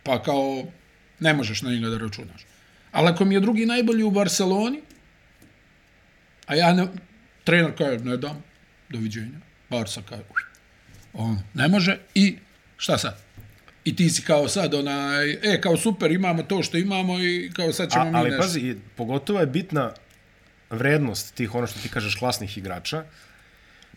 [0.03, 0.71] pa kao
[1.19, 2.45] ne možeš na njega da računaš.
[2.91, 4.81] Ali ako mi je drugi najbolji u Barceloni,
[6.45, 6.87] a ja ne,
[7.43, 8.43] trener kaže, ne dam,
[8.89, 10.23] doviđenja, Barca kaže,
[11.13, 12.37] on ne može i
[12.77, 13.29] šta sad?
[13.89, 17.73] i ti si kao sad onaj, e, kao super, imamo to što imamo i kao
[17.73, 18.41] sad ćemo A, mi ali nešto.
[18.41, 19.91] pazi, i pogotovo je bitna
[20.69, 23.03] vrednost tih, ono što ti kažeš, klasnih igrača,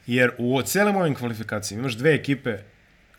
[0.06, 2.58] jer u cijelim ovim kvalifikacijama imaš dve ekipe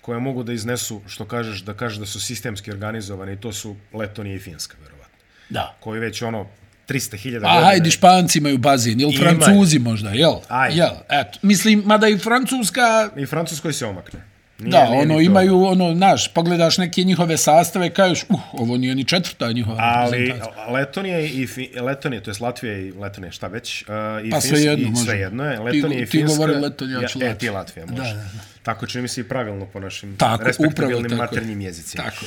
[0.03, 3.75] koje mogu da iznesu, što kažeš, da kažeš da su sistemski organizovane i to su
[3.93, 5.17] Letonija i Finska, verovatno.
[5.49, 5.75] Da.
[5.79, 6.47] Koji već ono
[6.87, 9.39] 300.000 A hajde, Španci imaju bazen, ili Imaju.
[9.39, 10.33] Francuzi možda, jel?
[10.47, 10.77] Ajde.
[10.77, 11.39] Jel, eto.
[11.41, 14.32] Mislim, mada i Francuska, I Francuskoj se omakne.
[14.59, 18.77] Nije, da, nije ni ono, imaju, ono, naš, pogledaš neke njihove sastave, kažeš, uh, ovo
[18.77, 20.33] nije ni četvrta njihova Ali.
[20.69, 23.81] Letonija i Fi, Letonija, to je Latvija i Letonija, šta već?
[23.81, 23.87] Uh,
[24.23, 25.03] i Pa Finska- svejedno, i može.
[25.03, 25.57] Svejedno je.
[25.57, 26.27] Ti- Letonija i ti Finska.
[26.29, 27.35] govori Letonija, ja ću E, Latvija.
[27.35, 28.01] ti Latvija, može.
[28.03, 28.39] Da, da, da.
[28.63, 31.35] Tako čini mi se i pravilno po našim Tako, respektabilnim upravo tako.
[31.35, 32.03] maternjim jezicima.
[32.03, 32.25] Tako.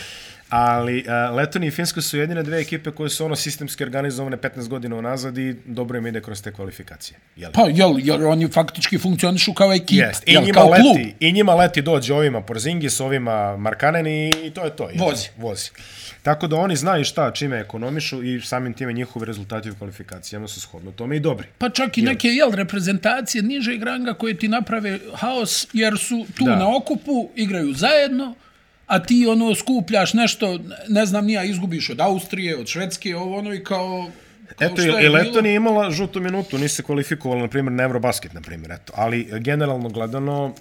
[0.49, 4.69] Ali uh, Letonija i Finska su jedine dve ekipe koje su ono sistemski organizovane 15
[4.69, 7.19] godina unazad i dobro im ide kroz te kvalifikacije.
[7.37, 7.53] Jel?
[7.53, 10.23] Pa, jel, jer oni faktički funkcionišu kao ekipa, Jest.
[10.29, 10.97] I jel, njima, kao klub.
[11.21, 14.91] I njima leti dođe ovima Porzingis, ovima Markaneni i to je to.
[14.91, 15.05] jel?
[15.05, 15.29] Vozi.
[15.37, 15.71] Vozi.
[16.23, 20.61] Tako da oni znaju šta, čime ekonomišu i samim time njihovi rezultati u kvalifikacijama su
[20.61, 21.47] shodno tome i dobri.
[21.59, 26.45] Pa čak i neke, jel, reprezentacije nižeg ranga koje ti naprave haos, jer su tu
[26.45, 26.57] Da.
[26.57, 28.35] na okupu, igraju zajedno,
[28.87, 33.55] a ti ono skupljaš nešto, ne znam, nija izgubiš od Austrije, od Švedske, ovo ono
[33.55, 34.11] i kao...
[34.49, 35.47] kao Eto, i, je i Leton bilo.
[35.47, 38.93] je imala žutu minutu, nisi se kvalifikovala, na primjer, na Eurobasket, na primjer, eto.
[38.97, 40.55] Ali, generalno gledano,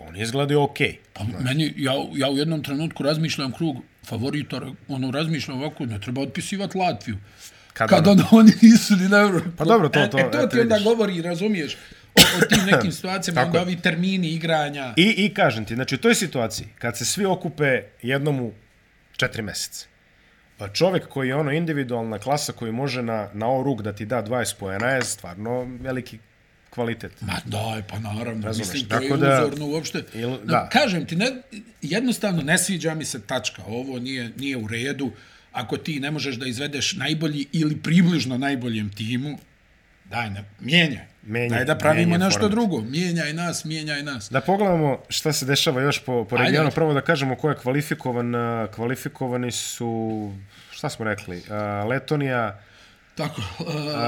[0.00, 0.96] on je izgledao okej.
[1.12, 6.20] Pa meni, ja, ja u jednom trenutku razmišljam krug favorita, ono razmišljam ovako, ne treba
[6.20, 7.16] otpisivati Latviju.
[7.72, 9.40] Kad Kad, ono- oni nisu ni na Euro.
[9.56, 11.76] Pa dobro, to- to, E, e, to ti onda govori, razumiješ,
[12.36, 13.62] o, tim nekim situacijama, onda je.
[13.62, 14.94] ovi termini igranja.
[14.96, 17.64] I, I kažem ti, znači u toj situaciji, kad se svi okupe
[18.02, 18.52] jednom u
[19.12, 19.86] četiri meseca,
[20.56, 24.06] pa čovjek koji je ono individualna klasa koji može na, na ovo ruk da ti
[24.06, 26.18] da 20 pojena je stvarno veliki
[26.70, 27.12] kvalitet.
[27.20, 30.02] Ma daj, pa naravno, Razumeš, mislim, to je tako da- uzorno uopšte.
[30.14, 30.68] Il- No, da.
[30.68, 31.26] Kažem ti, ne,
[31.82, 35.10] jednostavno ne sviđa mi se tačka, ovo nije, nije u redu.
[35.52, 39.38] Ako ti ne možeš da izvedeš najbolji ili približno najboljem timu,
[40.10, 41.04] daj, ne, mijenjaj.
[41.22, 42.50] Menjaj, daj da pravimo menjaj nešto format.
[42.50, 42.80] drugo.
[42.80, 44.30] Mijenjaj nas, mijenjaj nas.
[44.30, 46.66] Da pogledamo šta se dešava još po, po regionu.
[46.66, 46.74] ajde.
[46.74, 48.32] Prvo da kažemo ko je kvalifikovan.
[48.74, 50.32] Kvalifikovani su,
[50.70, 52.60] šta smo rekli, a, Letonija,
[53.14, 53.66] Tako, uh,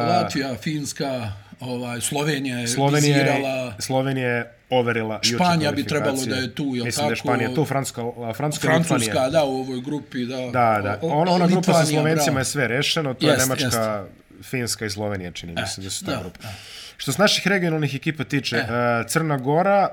[0.08, 6.54] Latvija, Finska, ovaj, Slovenija je Slovenija, vizirala, Slovenija je overila Španija bi trebalo da je
[6.54, 7.28] tu, jel Mislim da je tako?
[7.28, 8.02] Španija tu, Francuska,
[8.34, 8.66] Francuska.
[8.68, 10.36] Francuska, da, u ovoj grupi, da.
[10.36, 10.98] Da, da.
[11.02, 12.38] Ona, ona grupa sa Slovencima bravo.
[12.38, 14.04] je sve rešeno, to Jest, je Nemačka,
[14.42, 16.42] Finska i Slovenija, čini mi se da su ta da, grupa.
[16.42, 16.54] da.
[16.96, 18.66] Što se naših regionalnih ekipa tiče, e.
[19.08, 19.88] Crna Gora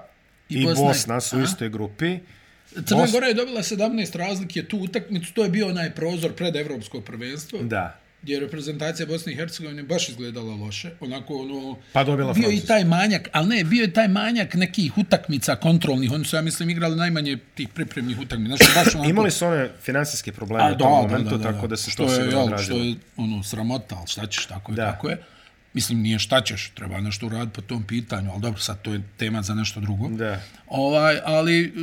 [0.50, 2.20] i, I Bosna, Bosna, su u istoj grupi.
[2.76, 6.56] Crna Bos- Gora je dobila 17 razlike tu utakmicu, to je bio onaj prozor pred
[6.56, 8.00] evropsko prvenstvo, Da.
[8.22, 11.78] Gdje je reprezentacija Bosne i Hercegovine baš izgledala loše, onako ono...
[11.94, 16.12] Pa dobila Bio i taj manjak, ali ne, bio je taj manjak nekih utakmica kontrolnih,
[16.12, 19.10] oni su, ja mislim, igrali najmanje tih pripremnih utakmica, znači baš onako...
[19.10, 22.30] Imali su one finansijske probleme A, u tom momentu, tako da se što to je,
[22.30, 22.58] jel.
[22.58, 24.92] Što je ono, sramota, ali šta ćeš, tako je, Da.
[24.92, 25.18] tako je.
[25.74, 29.02] Mislim, nije šta ćeš, treba nešto uraditi po tom pitanju, ali dobro, sad to je
[29.18, 30.10] tema za nešto drugo.
[30.10, 30.42] Da.
[30.68, 31.74] Ovaj, ali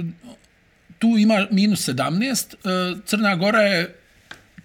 [0.98, 3.94] tu ima minus 17, e, Crna Gora je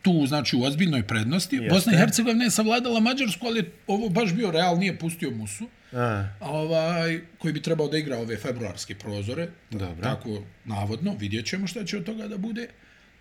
[0.01, 1.55] tu, znači, u ozbiljnoj prednosti.
[1.55, 1.69] Jeste.
[1.69, 6.27] Bosna i Hercegovina je savladala Mađarsku, ali ovo baš bio real, nije pustio Musu, A,
[6.39, 9.47] ovaj, koji bi trebao da igra ove februarske prozore.
[9.71, 10.03] Dobro.
[10.03, 12.67] Tako, navodno, vidjet ćemo šta će od toga da bude.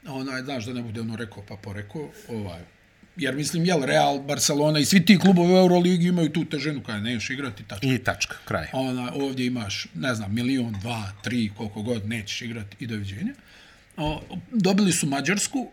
[0.06, 2.60] Onaj, znaš, da ne bude ono rekao pa porekao, ovaj,
[3.16, 7.00] jer mislim, jel, Real, Barcelona i svi ti klubovi u Euroligi imaju tu težinu kada
[7.00, 7.92] neš igrati, tačno.
[7.92, 8.66] I tačka, kraj.
[8.72, 13.34] Ona, ovdje imaš, ne znam, milion, dva, tri, koliko god nećeš igrati i doviđenja.
[13.96, 15.70] O, dobili su Mađarsku,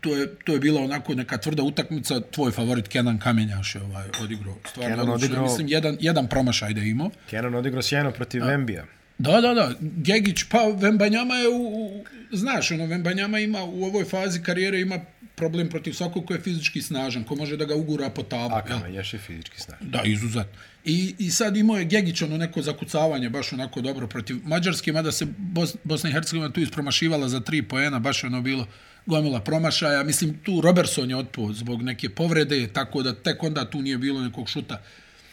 [0.00, 4.08] to je, to je bila onako neka tvrda utakmica, tvoj favorit Kenan Kamenjaš je ovaj,
[4.22, 4.56] odigrao.
[4.60, 5.14] Stvarno, Kenan odlično.
[5.28, 7.10] odigrao- Mislim, jedan, jedan promašaj da je imao.
[7.30, 8.84] Kenan odigrao sjajno protiv Vembija.
[9.18, 9.72] Da, da, da.
[9.80, 14.98] Gegić, pa Vembanjama je, u, u, znaš, ono, Vembanjama ima u ovoj fazi karijere ima
[15.36, 18.54] problem protiv svakog ko je fizički snažan, ko može da ga ugura po tabu.
[18.54, 18.66] A jel?
[18.68, 19.76] Kamenjaš je fizički snag.
[19.82, 20.46] Da, izuzet.
[20.84, 25.12] I, I sad imao je Gegić ono neko zakucavanje, baš onako dobro protiv Mađarske, mada
[25.12, 28.66] se Bos, Bosna i Hercegovina tu ispromašivala za tri poena, baš ono bilo
[29.06, 30.02] gomila promašaja.
[30.02, 34.20] Mislim, tu Robertson je otpao zbog neke povrede, tako da tek onda tu nije bilo
[34.20, 34.82] nekog šuta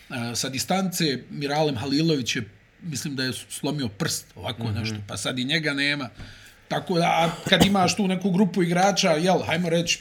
[0.10, 1.24] e, sa distance.
[1.30, 2.44] Miralem Halilović je,
[2.82, 4.80] mislim da je slomio prst, ovako mm -hmm.
[4.80, 6.10] nešto, pa sad i njega nema.
[6.68, 10.00] Tako da, a kad imaš tu neku grupu igrača, jel, hajmo reći,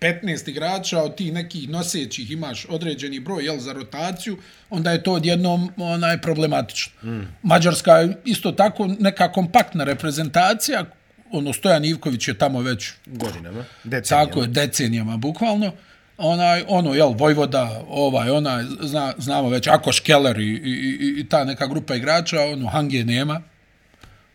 [0.00, 4.38] 15 igrača, od tih nekih nosećih imaš određeni broj jel, za rotaciju,
[4.70, 6.92] onda je to odjednom onaj, problematično.
[7.02, 7.28] Mm.
[7.42, 10.84] Mađarska je isto tako neka kompaktna reprezentacija,
[11.32, 13.64] ono Stojan Ivković je tamo već Godinama.
[13.84, 14.26] Decenijama.
[14.26, 15.72] tako je, decenijama bukvalno.
[16.18, 21.28] Onaj, ono, jel, Vojvoda, ovaj, onaj, zna, znamo već, Akoš Keller i, i, i, i
[21.28, 23.42] ta neka grupa igrača, ono, Hange nema.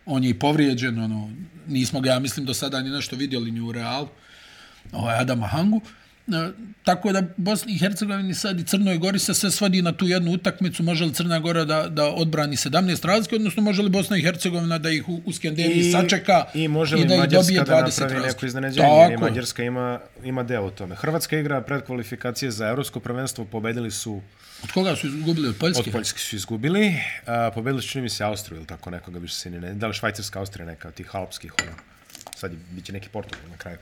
[0.06, 1.30] on je i povrijeđen, ono,
[1.66, 4.08] nismo ga, ja mislim, do sada ni nešto vidjeli ni u Realu,
[4.92, 5.80] ovaj Adama Hangu.
[5.80, 5.97] E,
[6.84, 10.32] tako da Bosni i Hercegovini sad i Crnoj Gori se sve svodi na tu jednu
[10.32, 14.22] utakmicu, može li Crna Gora da, da odbrani 17 razlike, odnosno može li Bosna i
[14.22, 17.60] Hercegovina da ih u, u Skandinaviji sačeka i, može li i da ih Mađarska dobije
[17.60, 18.26] 20 da napravi razlike.
[18.26, 20.94] neko iznenađenje, jer i Mađarska ima, ima deo u tome.
[20.94, 24.20] Hrvatska igra pred kvalifikacije za evropsko prvenstvo, pobedili su
[24.62, 25.48] Od koga su izgubili?
[25.48, 25.82] Od Poljske?
[25.86, 26.94] Od Poljske su izgubili.
[27.26, 29.74] A, pobedili su, čini mi se, Austriju ili tako nekoga, više se ne...
[29.74, 31.72] Da li Švajcarska Austrija neka od tih alpskih, ono.
[32.38, 33.78] Sad je, bit će neki Portugal na kraju.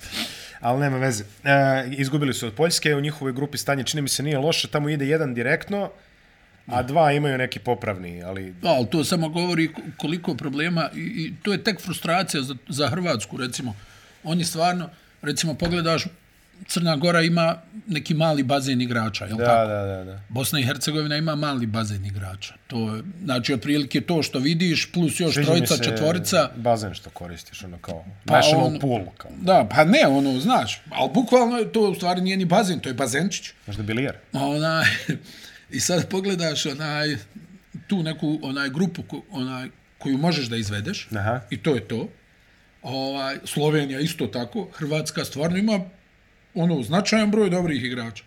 [0.60, 1.24] Ali nema veze.
[1.44, 4.88] E, izgubili su od Poljske, u njihovoj grupi stanje čini mi se nije loše, tamo
[4.88, 5.90] ide jedan direktno,
[6.66, 8.52] a dva imaju neki popravni, ali...
[8.52, 12.88] Da, ali to samo govori koliko problema i, i to je tek frustracija za, za
[12.88, 13.76] Hrvatsku, recimo.
[14.24, 14.90] Oni stvarno,
[15.22, 16.04] recimo, pogledaš,
[16.66, 19.68] Crna Gora ima neki mali bazen igrača, je li Da, tako?
[19.68, 20.20] da, da, da.
[20.28, 22.54] Bosna i Hercegovina ima mali bazen igrača.
[22.66, 26.50] To je, znači, otprilike to što vidiš, plus još Sviđa mi trojica, se četvorica.
[26.56, 28.04] Bazen što koristiš, ono kao...
[28.24, 29.30] Pa national on- pool, kao.
[29.36, 32.94] Da, pa ne, ono, znaš, ali bukvalno to u stvari nije ni bazen, to je
[32.94, 33.50] bazenčić.
[33.66, 34.16] Možda bilijar.
[34.32, 34.84] Onaj,
[35.70, 37.16] I sad pogledaš onaj,
[37.86, 41.40] tu neku onaj grupu ko, onaj, koju možeš da izvedeš Aha.
[41.50, 42.08] i to je to.
[42.82, 45.80] Ovaj, Slovenija isto tako, Hrvatska stvarno ima
[46.56, 48.24] ono značajan broj dobrih igrača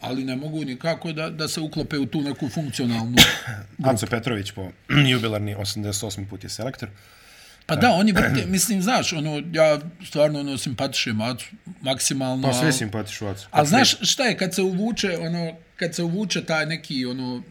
[0.00, 3.16] ali ne mogu nikako da, da se uklope u tu neku funkcionalnu...
[3.90, 4.70] Anco Petrović po
[5.12, 6.28] jubilarni 88.
[6.28, 6.88] put je selektor.
[7.66, 11.46] Pa da, oni vrte, mislim, znaš, ono, ja stvarno ono, simpatišem Acu,
[11.80, 12.42] maksimalno.
[12.42, 13.48] Pa al- simpatišu Acu.
[13.50, 17.42] Ali znaš šta je kad se uvuče, ono, kad se uvuče taj neki, ono,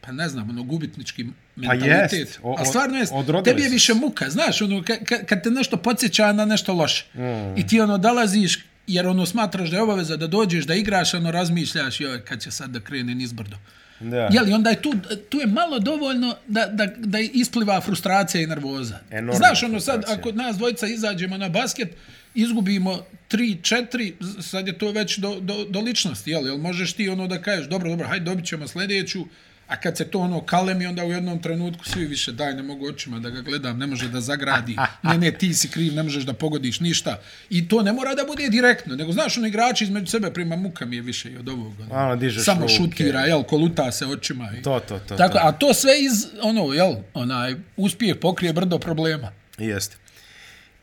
[0.00, 2.12] pa ne znam, ono, gubitnički mentalitet.
[2.12, 2.40] jest.
[2.42, 3.12] O- A stvarno jest.
[3.44, 7.04] Tebi je više muka, znaš, ono, kad, kad te nešto podsjeća na nešto loše.
[7.14, 7.58] Mm.
[7.58, 11.30] I ti, ono, dolaziš, jer, ono, smatraš da je obaveza da dođeš, da igraš, ono,
[11.30, 13.56] razmišljaš, joj, kad će sad da krene nizbrdo.
[14.00, 14.28] Da.
[14.32, 14.94] Jel, i onda je tu,
[15.28, 18.98] tu je malo dovoljno da, da, da ispliva frustracija i nervoza.
[19.10, 21.88] Enormna Znaš, ono sad, ako nas dvojica izađemo na basket,
[22.34, 26.46] izgubimo 3, 4, sad je to već do, do, do ličnosti, jel?
[26.46, 29.24] Jel možeš ti ono da kažeš, dobro, dobro, hajde dobit ćemo sljedeću,
[29.66, 32.88] a kad se to ono kalemi, onda u jednom trenutku svi više daj, ne mogu
[32.88, 36.24] očima da ga gledam, ne može da zagradi, ne, ne, ti si kriv, ne možeš
[36.24, 37.20] da pogodiš ništa.
[37.50, 40.86] I to ne mora da bude direktno, nego znaš, ono igrači između sebe prima muka
[40.86, 41.84] mi je više i od ovoga.
[41.90, 42.74] Ono, dižeš Samo ruke.
[42.74, 44.52] šutira, jel, koluta se očima.
[44.58, 44.62] I...
[44.62, 45.40] To, to, to, Tako, to.
[45.42, 49.32] a to sve iz, ono, jel, onaj, uspjeh pokrije brdo problema.
[49.58, 49.96] Jeste.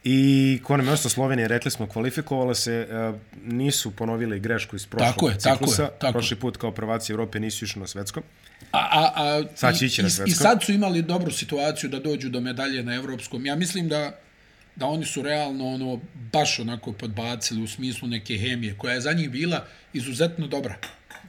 [0.04, 3.16] I ko nam je ostao Slovenije, rekli smo, kvalifikovala se, uh,
[3.54, 5.84] nisu ponovili grešku iz prošlog Tako je, tako ciklusa.
[5.84, 6.12] je, tako je.
[6.12, 8.22] Prošli put kao prvaci Evrope nisu išli na svetsko.
[8.72, 10.32] A, a, a, Sad će i, ići na svetsko.
[10.32, 13.46] I sad su imali dobru situaciju da dođu do medalje na evropskom.
[13.46, 14.20] Ja mislim da
[14.76, 16.00] da oni su realno ono
[16.32, 20.76] baš onako podbacili u smislu neke hemije koja je za njih bila izuzetno dobra.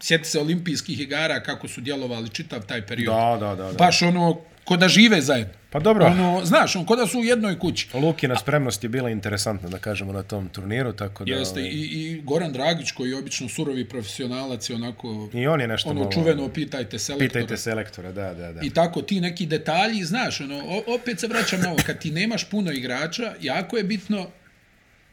[0.01, 3.15] Sjeti se olimpijskih igara kako su djelovali čitav taj period.
[3.15, 3.73] Da, da, da.
[3.73, 3.73] da.
[3.73, 5.55] Baš ono, ko da žive zajedno.
[5.71, 6.07] Pa dobro.
[6.07, 7.89] Ono, znaš, on ko da su u jednoj kući.
[7.95, 11.33] Lukina spremnost je bila interesantna, da kažemo, na tom turniru, tako da...
[11.33, 15.61] Jeste, ovaj, i, i Goran Dragić koji je obično surovi profesionalac i onako I on
[15.61, 16.13] je nešto ono malo...
[16.13, 17.29] čuveno pitajte selektora.
[17.29, 18.61] Pitajte selektora, da, da, da.
[18.63, 22.45] I tako ti neki detalji, znaš, ono, opet se vraćam na ovo, kad ti nemaš
[22.45, 24.27] puno igrača, jako je bitno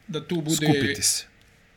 [0.07, 0.55] da tu bude...
[0.55, 1.25] Skupiti se.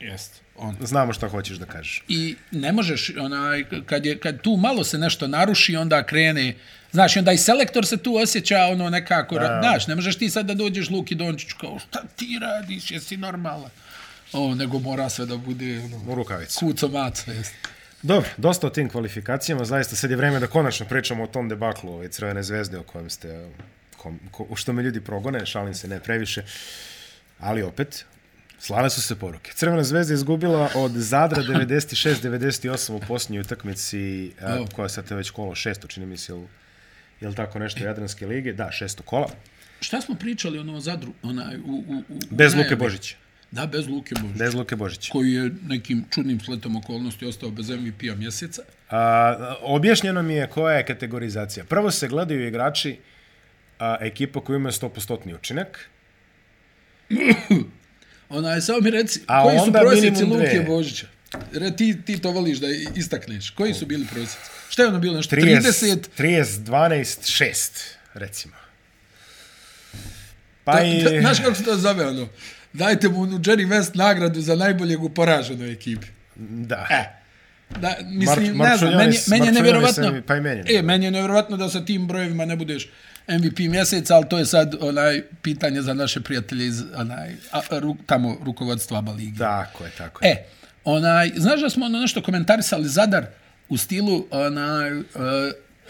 [0.00, 0.76] Jest, on.
[0.80, 2.04] Znamo šta hoćeš da kažeš.
[2.08, 6.54] I ne možeš, onaj, kad, je, kad tu malo se nešto naruši, onda krene,
[6.94, 10.30] znaš, i onda i selektor se tu osjeća ono nekako, ra, znaš, ne možeš ti
[10.30, 13.70] sad da dođeš Luki Dončić kao, šta ti radiš, jesi normalan?
[14.32, 16.58] O, nego mora sve da bude ono, U rukavici.
[16.58, 17.54] kuco maco, jest.
[18.02, 21.92] Dobro, dosta o tim kvalifikacijama, zaista sad je vreme da konačno pričamo o tom debaklu
[21.92, 23.48] ove Crvene zvezde o kojem ste,
[23.96, 26.42] kom, ko, što me ljudi progone, šalim se ne previše,
[27.38, 28.04] ali opet,
[28.58, 29.52] slale su se poruke.
[29.54, 34.66] Crvena zvezda je izgubila od Zadra 96-98 u posljednjoj utakmici, Evo.
[34.76, 36.32] koja sad je već kolo šesto, čini mi se,
[37.24, 38.52] jel tako nešto Jadranske lige?
[38.52, 39.28] Da, šesto kola.
[39.80, 42.70] Šta smo pričali ono Zadru, onaj, u, u, u Bez najavi?
[42.70, 43.16] Luke Božića.
[43.50, 44.38] Da, bez Luke Božića.
[44.38, 45.12] Bez Luke Božića.
[45.12, 48.62] koji je nekim čudnim sletom okolnosti ostao bez MVP-a mjeseca.
[48.90, 51.64] A, objašnjeno mi je koja je kategorizacija.
[51.64, 52.98] Prvo se gledaju igrači
[53.78, 55.88] a, ekipa koja ima 100% učinak,
[58.28, 60.64] Onaj, samo mi reci, A koji su prosjeci Luke.
[60.66, 61.06] Božića?
[61.52, 63.50] Re, ti, ti to voliš da istakneš.
[63.50, 64.36] Koji su bili prosjeci?
[64.68, 65.16] Šta je ono bilo?
[65.16, 65.96] Nešto 30, 30?
[66.18, 67.70] 30 12, 6,
[68.14, 68.54] recimo.
[70.64, 71.02] Pa Da, i...
[71.02, 72.28] da, znaš kako se to zove ono?
[72.72, 76.06] Dajte mu onu Jerry West nagradu za najboljeg u poraženoj ekipi.
[76.36, 76.86] Da.
[76.90, 77.24] E,
[77.80, 81.10] da, mislim, Mar- ne znam, meni, meni je nevjerovatno, pa i meni e, meni je
[81.10, 82.88] nevjerovatno da sa tim brojevima ne budeš
[83.28, 87.96] MVP mjeseca, ali to je sad onaj pitanje za naše prijatelje iz onaj, a, ru,
[88.06, 89.38] tamo rukovodstva ABA ligi.
[89.38, 90.30] Tako je, tako je.
[90.30, 90.44] E,
[90.84, 93.26] onaj, znaš da smo ono nešto komentarisali Zadar
[93.68, 95.04] u stilu, onaj, uh,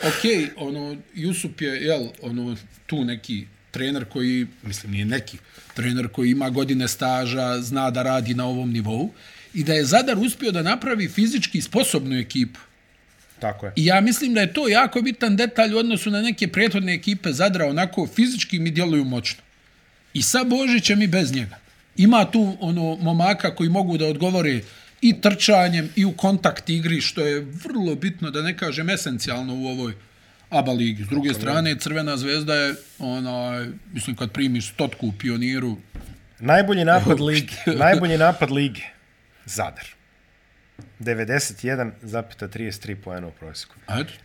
[0.03, 5.39] ok, ono, Jusup je, jel, ono, tu neki trener koji, mislim nije neki,
[5.75, 9.11] trener koji ima godine staža, zna da radi na ovom nivou
[9.55, 12.61] i da je Zadar uspio da napravi fizički sposobnu ekipu.
[13.39, 13.73] Tako je.
[13.77, 17.33] I ja mislim da je to jako bitan detalj u odnosu na neke prethodne ekipe
[17.33, 19.43] Zadra, onako fizički mi djeluju moćno.
[20.15, 21.59] I sa Božićem i bez njega.
[21.97, 24.61] Ima tu ono momaka koji mogu da odgovore
[25.05, 29.67] i trčanjem i u kontakt igri, što je vrlo bitno, da ne kažem esencijalno u
[29.67, 29.95] ovoj
[30.51, 31.05] ABA ligi.
[31.05, 35.77] S druge strane, Crvena zvezda je, onaj, mislim, kad primiš stotku u pioniru,
[36.41, 37.55] Najbolji napad lige.
[37.67, 38.83] Najbolji napad lige.
[39.47, 39.87] Zadar.
[41.01, 43.75] 91,33 poena u prosjeku.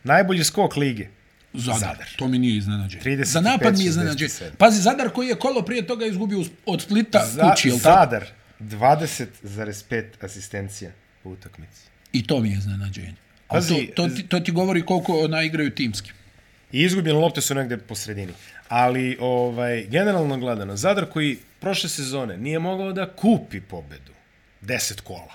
[0.03, 1.07] Najbolji skok lige.
[1.53, 1.79] Zadar.
[1.79, 2.07] Zadar.
[2.17, 3.03] To mi nije iznenađenje.
[3.03, 4.29] 35, Za napad mi je iznenađenje.
[4.29, 4.55] 67.
[4.57, 7.99] Pazi, Zadar koji je kolo prije toga izgubio od Splita Za, kući, jel tako?
[7.99, 8.38] Zadar.
[8.59, 10.91] 20,5 asistencija
[11.23, 11.81] u utakmici.
[12.13, 13.15] I to mi je iznenađenje.
[13.47, 16.11] A Pazi, to, to, ti, to ti govori koliko ona igraju timski.
[16.71, 18.33] I izgubljene lopte su negde po sredini.
[18.67, 24.11] Ali, ovaj, generalno gledano, Zadar koji prošle sezone nije mogao da kupi pobedu.
[24.61, 25.33] 10 kola.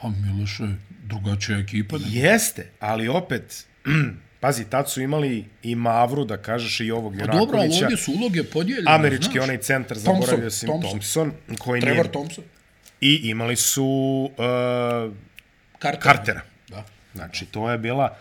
[0.00, 0.68] Pa Miloše,
[1.04, 1.98] drugačija ekipa.
[1.98, 2.04] Ne?
[2.08, 3.66] Jeste, ali opet,
[4.40, 8.12] pazi, tad su imali i Mavru, da kažeš, i ovog Pa dobro, ali ovdje su
[8.12, 8.94] uloge podijeljene.
[8.94, 9.44] Američki znaš.
[9.44, 10.90] onaj centar, zaboravio sam Thompson.
[10.90, 12.12] Thompson, koji Trevor nije...
[12.12, 12.44] Thompson.
[13.00, 13.84] I imali su
[14.32, 15.12] uh,
[15.82, 16.02] Carter.
[16.02, 16.40] Cartera.
[16.68, 16.84] Da.
[17.14, 18.16] Znači, to je bila...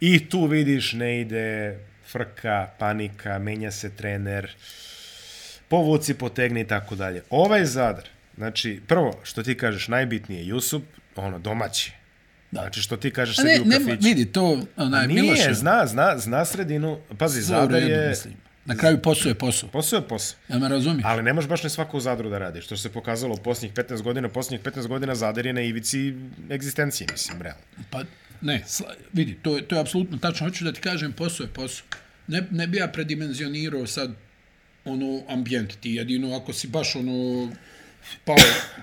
[0.00, 4.50] I tu vidiš, ne ide frka, panika, menja se trener,
[5.68, 7.22] povuci, potegni i tako dalje.
[7.30, 10.82] Ovaj Zadar, znači, prvo, što ti kažeš, najbitnije, Jusup,
[11.16, 11.92] ono, domaći.
[12.50, 12.60] Da.
[12.60, 14.08] Znači, što ti kažeš ne, u ne, kafiću.
[14.08, 16.98] vidi, to, onaj, Nije, Miloše, zna, zna, zna sredinu.
[17.18, 18.08] Pazi, sve Zadar redu, je...
[18.08, 18.34] mislim.
[18.64, 19.68] Na kraju posao je posao.
[19.68, 20.38] Posao je posao.
[20.48, 21.04] Ja me razumiješ.
[21.04, 22.60] Ali ne možeš baš ne svako u Zadru da radi.
[22.60, 26.14] Što se pokazalo u posljednjih 15 godina, posljednjih 15 godina Zadar je na ivici
[26.50, 27.62] egzistencije, mislim, realno.
[27.90, 28.02] Pa
[28.40, 30.46] ne, sla, vidi, to je, to je apsolutno tačno.
[30.46, 31.86] Hoću da ti kažem, posao je posao.
[32.26, 34.10] Ne, ne bi ja predimenzionirao sad
[34.84, 37.48] ono ambijent ti jedino ako si baš ono
[38.24, 38.36] pao,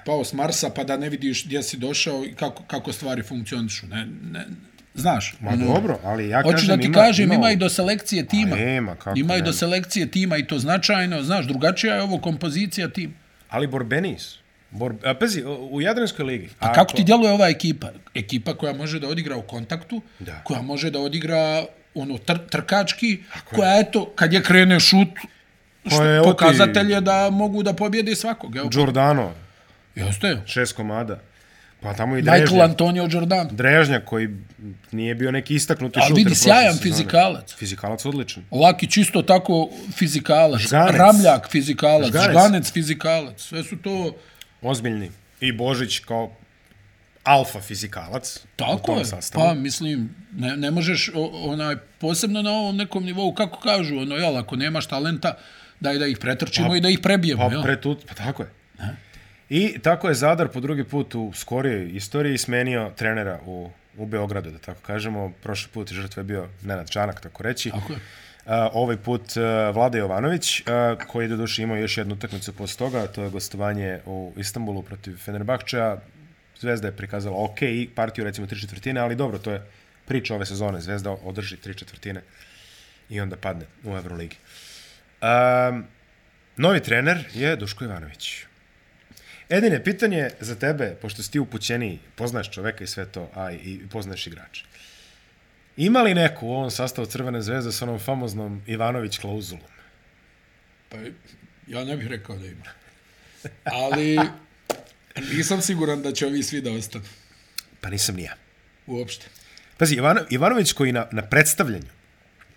[0.06, 3.88] pao s Marsa pa da ne vidiš gdje si došao i kako, kako stvari funkcionišu.
[3.88, 4.46] Ne, ne,
[4.94, 7.70] znaš, Ma dobro, ali ja Hoću kažem, da ti ima, kažem, ima, ima i do
[7.70, 8.58] selekcije tima.
[8.58, 11.24] Ima, kako ima i do selekcije tima i to značajno.
[11.24, 13.14] Znaš, drugačija je ovo kompozicija tima.
[13.50, 14.40] Ali borbeniji su.
[14.72, 16.50] Bor, a, pazi, u Jadranskoj ligi.
[16.60, 17.92] A kako ti djeluje ova ekipa?
[18.14, 20.42] Ekipa koja može da odigra u kontaktu, Da.
[20.44, 25.10] koja može da odigra ono tr trkački, koja eto, kad je krene šut,
[25.88, 28.56] što, Pa evo ti- pokazatelj je da mogu da pobjede svakog.
[28.56, 29.32] Evo, Giordano,
[29.96, 30.42] jeste.
[30.46, 31.20] šest komada.
[31.82, 32.64] Pa tamo i Michael Drežnjak.
[32.64, 33.48] Antonio Jordan.
[33.52, 34.30] Drežnjak koji
[34.92, 36.16] nije bio neki istaknuti Ali šuter.
[36.16, 36.92] vidi, prošle sjajan sezone.
[36.92, 37.54] fizikalac.
[37.54, 38.44] Fizikalac odličan.
[38.54, 40.62] Laki čisto tako fizikalac.
[40.62, 40.96] Žganec.
[40.96, 42.08] Ramljak fizikalac.
[42.08, 42.30] Žganec.
[42.30, 43.42] Žganec fizikalac.
[43.42, 44.16] Sve su to...
[44.62, 45.12] Ozbiljni.
[45.42, 46.32] I Božić kao
[47.24, 48.40] alfa fizikalac.
[48.56, 49.46] Tako je, sastavu.
[49.46, 54.16] pa mislim, ne, ne možeš o, onaj, posebno na ovom nekom nivou, kako kažu, ono,
[54.16, 55.38] jel, ako nemaš talenta,
[55.80, 57.64] daj da ih pretrčimo Pa- i da ih prebijemo, Pa, jel?
[57.64, 58.50] pre tu, pa tako je.
[59.50, 64.52] I tako je Zadar po drugi put u skorijoj istoriji smenio trenera u, u Beogradu,
[64.52, 65.34] da tako kažemo.
[65.44, 67.72] Prošli put žrtva je bio Nenad Čanak, tako reći.
[67.72, 68.00] Tako je.
[68.46, 70.66] Uh, ovaj put uh, Vlada Jovanović, uh,
[71.08, 74.84] koji je do duše imao još jednu utakmicu posle toga, to je gostovanje u Istanbulu
[74.84, 75.98] protiv Fenerbahčeja.
[76.60, 79.62] Zvezda je prikazala ok i partiju recimo tri četvrtine, ali dobro, to je
[80.06, 80.82] priča ove sezone.
[80.82, 82.22] Zvezda održi tri četvrtine
[83.10, 84.36] i onda padne u Euroligi.
[85.26, 85.86] Um,
[86.58, 88.46] novi trener je Duško Ivanović.
[89.50, 93.80] Edine, pitanje za tebe, pošto si ti upućeniji, poznaš čoveka i sve to, a i,
[93.92, 94.66] poznaš igrača.
[95.78, 99.64] Ima li neko u ovom sastavu Crvene zvezde s onom famoznom Ivanović klauzulom?
[100.90, 100.98] Pa,
[101.68, 102.66] ja ne bih rekao da ima.
[103.64, 104.20] Ali,
[105.34, 107.06] nisam siguran da će ovi svi da ostanu.
[107.82, 108.36] Pa nisam ni ja.
[108.88, 109.26] Uopšte.
[109.78, 111.92] Pazi, Ivano, Ivanović koji na, na predstavljanju,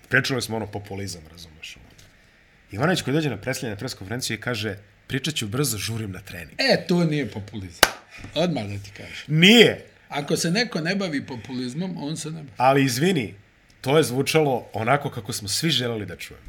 [0.09, 1.58] prečuli smo ono populizam, razumeš?
[2.73, 4.77] Ivanović koji dođe na predstavljanje na preskonferenciju i kaže
[5.07, 6.61] pričat ću brzo, žurim na trening.
[6.61, 7.91] E, to nije populizam.
[8.35, 9.25] Odmah da ti kažem.
[9.29, 12.49] Nije, Ako se neko ne bavi populizmom, on se ne bavi.
[12.57, 13.35] ali izvini,
[13.81, 16.47] to je zvučalo onako kako smo svi želeli da čujemo.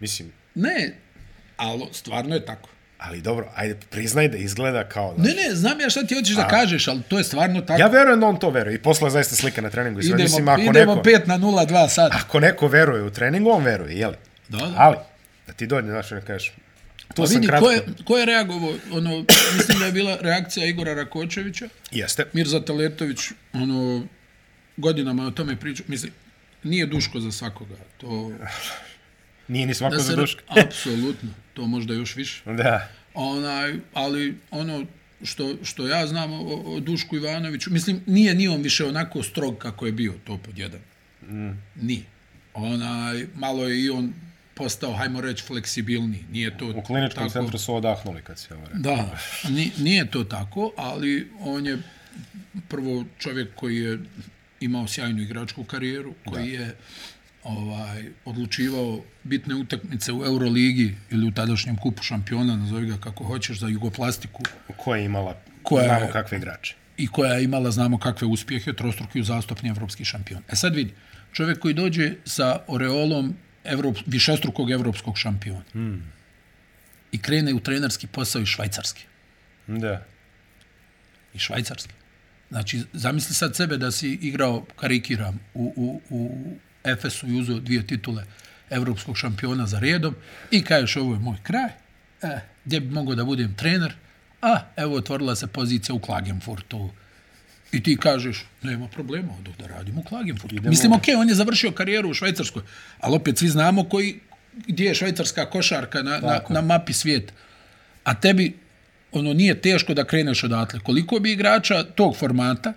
[0.00, 0.94] Mislim, Ne,
[1.56, 2.68] ali stvarno je tako.
[2.98, 5.22] ali dobro, ajde, priznaj da izgleda kao da...
[5.22, 7.80] Ne, ne, znam ja šta ti hoćeš da kažeš, ali to je stvarno tako.
[7.80, 10.08] Ja verujem da on to veruje i posle zaista slika na treningu i sve.
[10.08, 12.10] idemo, Mislim, ako idemo neko, 5 na 0, 2 sad.
[12.14, 14.16] ako neko veruje u treningu, on veruje, jeli?
[14.48, 14.74] Da, da.
[14.76, 14.96] Ali,
[15.46, 16.52] da ti dođe, znaš, ne kažeš,
[17.14, 17.66] tu Pa vidi, kratko.
[17.66, 19.24] ko je, ko je reagovao, ono,
[19.56, 22.26] mislim da je bila reakcija Igora Rakočevića, Jeste.
[22.32, 23.18] Mirza Teletović,
[23.52, 24.06] ono,
[24.76, 26.12] godinama o tome priča, mislim,
[26.62, 28.32] nije duško za svakoga, to,
[29.48, 30.42] Nije ni svako da za se, duška.
[30.66, 32.42] apsolutno, to možda još više.
[32.44, 32.88] Da.
[33.14, 34.86] Onaj, ali ono
[35.22, 39.58] što, što ja znam o, o Dušku Ivanoviću, mislim, nije ni on više onako strog
[39.58, 40.80] kako je bio, to pod jedan.
[41.22, 41.58] Mm.
[41.80, 42.02] Nije.
[42.54, 44.12] Onaj, malo je i on
[44.62, 46.24] postao, hajmo reći, fleksibilni.
[46.30, 48.80] Nije to U kliničkom tako, centru su odahnuli kad se ovo rekao.
[48.80, 51.78] Da, ni- nije to tako, ali on je
[52.68, 53.98] prvo čovjek koji je
[54.60, 56.62] imao sjajnu igračku karijeru, koji da.
[56.64, 56.74] je
[57.44, 63.58] ovaj odlučivao bitne utakmice u Euroligi ili u tadašnjem kupu šampiona, nazovi ga kako hoćeš,
[63.58, 64.42] za Jugoplastiku
[64.76, 66.74] Koja je imala, Koja znamo kakve igrače.
[66.96, 70.42] i koja je imala, znamo kakve uspjehe, trostruki uzastopni evropski šampion.
[70.48, 70.92] E sad vidi,
[71.32, 73.34] čovjek koji dođe sa oreolom
[73.64, 76.12] Evrop, višestrukog evropskog šampiona hmm.
[77.12, 79.02] i krene u trenerski posao iz Švajcarske.
[79.66, 80.04] Da.
[81.34, 81.94] i švajcarski.
[82.50, 86.30] Znači, zamisli sad sebe da si igrao, karikiram, u, u, u
[86.84, 88.24] Efesu i uzeo dvije titule
[88.70, 90.14] evropskog šampiona za redom
[90.50, 91.70] i kažeš ovo je moj kraj,
[92.22, 93.94] e, gdje bi mogao da budem trener,
[94.42, 96.90] a evo otvorila se pozicija u Klagenfurtu.
[97.72, 100.54] I ti kažeš, nema problema, odoh da radim u Klagenfurtu.
[100.54, 100.70] Idemo.
[100.70, 102.62] Mislim, okej, okay, on je završio karijeru u Švajcarskoj,
[103.00, 104.20] ali opet svi znamo koji,
[104.66, 106.52] gdje je švajcarska košarka na, na, Tako.
[106.52, 107.32] na mapi svijeta.
[108.04, 108.52] A tebi
[109.12, 110.80] ono nije teško da kreneš odatle.
[110.80, 112.72] Koliko bi igrača tog formata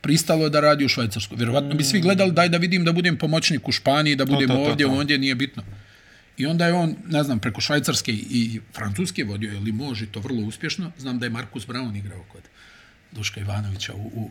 [0.00, 1.36] pristalo da radi u Švajcarskoj?
[1.36, 4.54] Vjerovatno bi svi gledali daj da vidim da budem pomoćnik u Španiji, da budem to,
[4.54, 4.92] to, ovdje, to.
[4.92, 5.62] ondje, nije bitno.
[6.36, 10.20] I onda je on, ne znam, preko Švajcarske i Francuske vodio je Limož i to
[10.20, 10.92] vrlo uspješno.
[10.98, 12.42] Znam da je Markus Brown igrao kod
[13.14, 14.30] Duška Ivanovića u, u,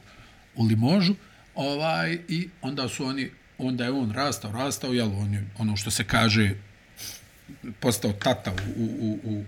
[0.56, 1.16] u Limožu.
[1.56, 5.92] Ovaj, I onda su oni, onda je on rastao, rastao, jel, on je, ono što
[5.92, 6.52] se kaže,
[7.80, 9.44] postao tata u, u, u, u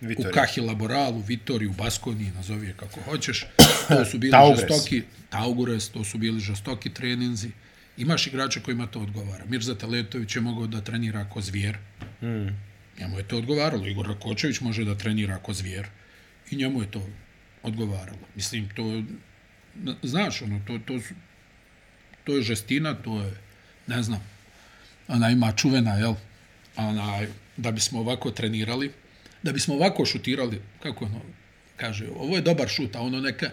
[0.00, 0.30] Vitoriju.
[0.30, 3.46] u Kahi Laboralu, Vitoriju, Baskoniji, nazovi je kako hoćeš.
[3.88, 4.60] To su bili Taugres.
[4.60, 7.50] žestoki, Taugures, to su bili žestoki treninzi.
[7.96, 9.44] Imaš igrača kojima to odgovara.
[9.44, 11.76] Mirza Teletović je mogao da trenira ako zvijer.
[12.22, 12.48] Mm.
[13.00, 13.86] Njemu je to odgovaralo.
[13.86, 15.86] Igor Rakočević može da trenira ako zvijer.
[16.50, 17.06] I njemu je to
[17.64, 18.26] odgovaralo.
[18.34, 19.02] Mislim, to,
[20.02, 21.14] znaš, ono, to, to, su,
[22.24, 23.32] to je žestina, to je,
[23.86, 24.20] ne znam,
[25.08, 26.14] ona ima čuvena, jel,
[26.76, 28.92] ona, da bismo ovako trenirali,
[29.42, 31.20] da bismo ovako šutirali, kako ono,
[31.76, 33.50] kaže, ovo je dobar šut, a ono neka,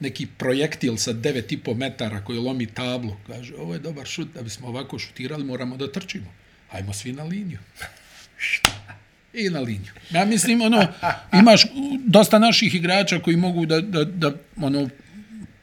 [0.00, 4.68] neki projektil sa 9,5 metara koji lomi tablu, kaže, ovo je dobar šut, da bismo
[4.68, 6.32] ovako šutirali, moramo da trčimo.
[6.68, 7.58] Hajmo svi na liniju.
[9.32, 9.92] I na liniju.
[10.10, 10.86] Ja mislim, ono,
[11.32, 11.62] imaš
[12.06, 14.88] dosta naših igrača koji mogu da, da, da ono,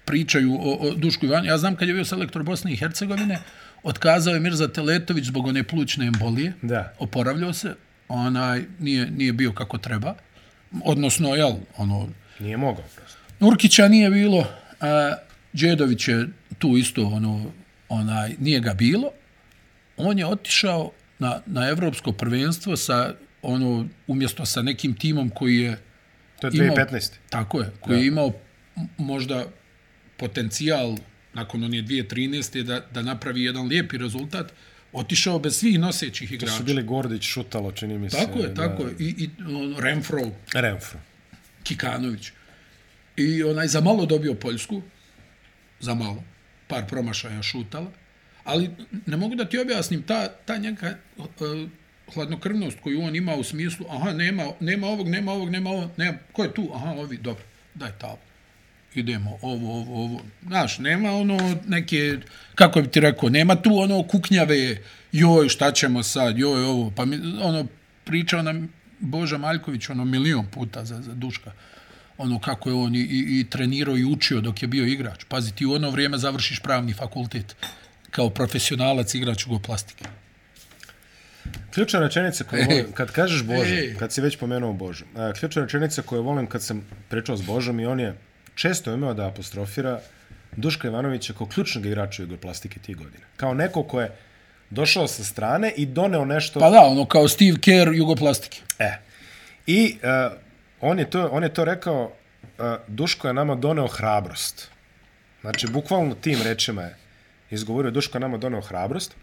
[0.05, 1.45] pričaju o, o Dušku Ivanu.
[1.45, 3.39] Ja znam kad je bio selektor Bosne i Hercegovine,
[3.84, 6.53] otkazao je Mirza Teletović zbog one plućne embolije.
[6.61, 6.93] Da.
[6.99, 7.76] Oporavljao se,
[8.07, 10.16] onaj, nije, nije bio kako treba.
[10.84, 12.09] Odnosno, jel, ono,
[12.39, 13.20] Nije mogao prosto.
[13.39, 14.47] Nurkića nije bilo,
[14.82, 15.13] a
[15.53, 17.51] Đedović je tu isto, ono,
[17.89, 19.11] onaj, nije ga bilo.
[19.97, 23.13] On je otišao na, na evropsko prvenstvo sa,
[23.46, 25.78] ono, umjesto sa nekim timom koji je
[26.39, 27.12] To je imao- 2015.
[27.30, 28.32] Tako je, koji je imao
[28.98, 29.46] možda
[30.18, 30.98] potencijal
[31.34, 32.64] nakon onije 2013.
[32.64, 34.54] da, da napravi jedan lijepi rezultat,
[34.93, 36.54] otišao bez svih nosećih To igrača.
[36.54, 38.18] su bili Gordić, Šutalo, čini mi se.
[38.18, 38.54] Tako je, da.
[38.64, 38.93] tako je.
[39.00, 40.22] I, i on, Renfro,
[40.54, 41.00] Renfro.
[41.64, 42.32] Kikanović.
[43.18, 44.82] I onaj za malo dobio Poljsku,
[45.80, 46.24] za malo,
[46.68, 47.91] par promašaja šutala,
[48.43, 48.70] ali
[49.06, 51.26] ne mogu da ti objasnim ta, ta njega uh,
[52.14, 56.18] hladnokrvnost koju on ima u smislu, aha, nema, nema ovog, nema ovog, nema ovog, nema,
[56.32, 56.72] ko je tu?
[56.74, 57.43] Aha, ovi, dobro,
[57.76, 58.18] daj tablu.
[58.95, 60.22] Idemo, ovo, ovo, ovo.
[60.47, 62.18] Znaš, nema ono neke,
[62.56, 64.78] kako bi ti rekao, nema tu ono kuknjave,
[65.12, 66.91] joj, šta ćemo sad, joj, ovo.
[66.95, 67.68] Pa mi, ono,
[68.03, 71.51] pričao nam Boža Maljković ono milion puta za, za Duška
[72.18, 75.24] ono kako je on i, i, i trenirao i učio dok je bio igrač.
[75.24, 77.56] Pazi, ti u ono vrijeme završiš pravni fakultet
[78.12, 80.06] kao profesionalac igrač jugoplastike.
[81.74, 86.02] Ključna rečenica koju volim, kad kažeš Bože, kad si već pomenuo Božu, a, ključna rečenica
[86.02, 88.16] koju volim kad sam pričao s Božom i on je
[88.56, 90.00] često imao da apostrofira
[90.56, 93.26] Duška Ivanovića kao ključnog igrača jugoplastike tih godina.
[93.38, 94.12] Kao neko ko je
[94.70, 96.60] došao sa strane i doneo nešto...
[96.60, 98.62] Pa da, ono kao Steve Kerr jugoplastike.
[98.80, 98.98] E.
[99.68, 100.38] I uh,
[100.82, 104.70] on, je to, on je to rekao, uh, Duško je nama doneo hrabrost.
[105.41, 106.96] Znači, bukvalno tim rečima je
[107.50, 109.16] izgovorio, Duško je nama doneo hrabrost.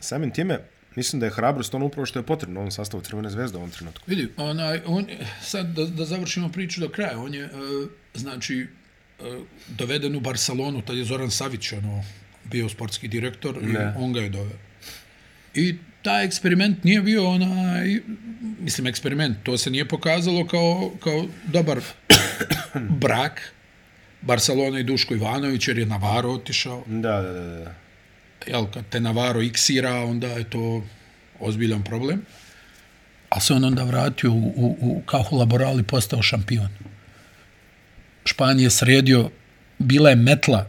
[0.00, 0.58] Samim time,
[0.96, 3.70] mislim da je hrabrost ono upravo što je potrebno ovom sastavu Crvene zvezde u ovom
[3.70, 4.04] trenutku.
[4.06, 5.06] Vidi, onaj, on,
[5.42, 8.66] sad da, da završimo priču do kraja, on je, uh, znači,
[9.18, 9.26] uh,
[9.68, 12.04] doveden u Barcelonu, tad je Zoran Savić, ono,
[12.44, 13.72] bio sportski direktor Ne.
[13.72, 14.58] i on ga je doveo.
[15.54, 18.00] I taj eksperiment nije bio onaj,
[18.60, 21.80] mislim, eksperiment, to se nije pokazalo kao, kao dobar
[23.00, 23.52] brak
[24.22, 26.84] Barcelona i Duško Ivanović, jer je Navarro otišao.
[26.86, 27.74] Da, da, da, da.
[28.48, 30.82] Jel, kad te Navarro iksira, onda je to
[31.40, 32.22] ozbiljan problem.
[33.28, 36.68] A se on onda vratio u, u, u Kahu Laboral i postao šampion.
[38.24, 39.30] Španije je sredio,
[39.78, 40.66] bila je metla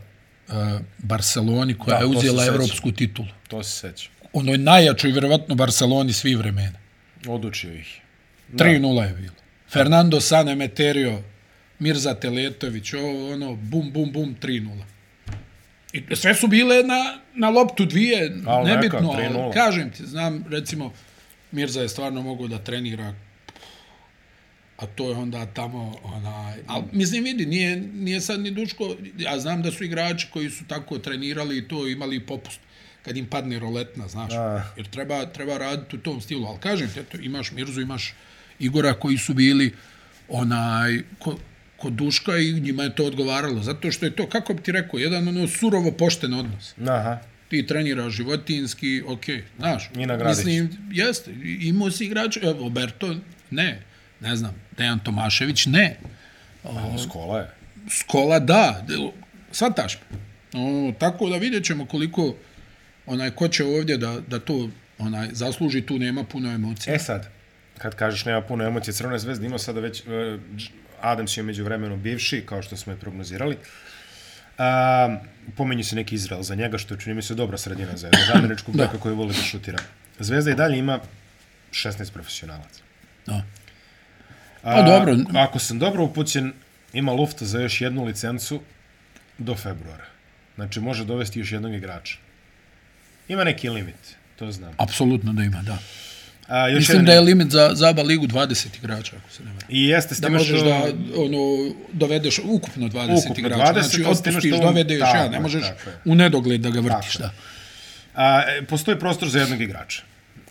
[0.47, 0.55] uh,
[0.97, 3.27] Barceloni koja Da, je uzela evropsku titulu.
[3.47, 4.09] To se seća.
[4.33, 6.79] onoj najjačoj, vjerovatno, Barceloni svih vremena.
[7.27, 7.99] Odučio ih.
[8.53, 9.33] 3-0 je bilo.
[9.69, 11.21] Fernando Sane Meterio,
[11.79, 14.83] Mirza Teletović, ovo, ono, bum, bum, bum, 3-0.
[15.93, 19.43] I sve su bile na, na loptu dvije, Al neka, nebitno, 3:0.
[19.43, 20.93] ali kažem ti, znam, recimo,
[21.51, 23.13] Mirza je stvarno mogao da trenira
[24.79, 29.39] a to je onda tamo onaj al mislim vidi nije nije sad ni Duško ja
[29.39, 32.59] znam da su igrači koji su tako trenirali i to imali popust
[33.01, 34.63] kad im padne roletna znaš A.
[34.77, 38.13] jer treba treba raditi u tom stilu al kažem ti eto imaš Mirzu imaš
[38.59, 39.75] Igora koji su bili
[40.29, 41.37] onaj ko,
[41.81, 44.97] kod Duška i njima je to odgovaralo zato što je to kako bi ti rekao
[44.97, 47.19] jedan ono surovo pošten odnos Aha.
[47.49, 49.23] ti treniraš životinski, ok,
[49.57, 49.89] znaš.
[49.95, 50.37] I nagradiš.
[50.37, 53.15] Mislim, jeste, imao si igrača, evo, Oberto,
[53.51, 53.81] ne,
[54.19, 55.97] ne znam, Dejan Tomašević, ne.
[57.03, 57.47] Skola je.
[57.89, 58.85] Skola, da,
[59.51, 60.17] shvataš me.
[60.61, 62.35] O, tako da vidjet ćemo koliko
[63.05, 66.95] onaj, ko će ovdje da, da to onaj, zasluži, tu nema puno emocija.
[66.95, 67.29] E sad,
[67.77, 70.69] kad kažeš nema puno emocije, Crvena zvezda ima sada već, Dž-
[71.01, 73.57] Adams je među vremenu bivši, kao što smo je prognozirali.
[74.59, 75.17] Um,
[75.57, 78.23] pomenju se neki Izrael za njega, što je čini mi se dobra sredina za jednog
[78.43, 79.79] američkog beka koji voli da šutira.
[80.19, 80.99] Zvezda i dalje ima
[81.71, 82.81] 16 profesionalaca.
[83.25, 83.43] Da.
[84.63, 85.17] A, Pa dobro.
[85.35, 86.53] Ako sam dobro upućen,
[86.93, 88.61] ima lufta za još jednu licencu
[89.37, 90.05] do februara.
[90.55, 92.17] Znači, može dovesti još jednog igrača.
[93.27, 94.73] Ima neki limit, to znam.
[94.77, 95.77] Apsolutno da ima, da.
[96.49, 99.43] A, još Mislim jedan- da je limit za, za ABA ligu 20 igrača, ako se
[99.43, 99.67] ne varam.
[99.69, 100.65] I jeste s Da možeš što...
[100.65, 100.75] da
[101.15, 103.73] ono, dovedeš ukupno 20 Ukupno igrača.
[103.73, 107.13] 20, znači, otpustiš, što dovedeš, tako ja, ne možeš tako u nedogled da ga vrtiš.
[107.13, 107.23] Tako.
[107.23, 107.31] Da.
[108.15, 110.01] A, e, postoji prostor za jednog igrača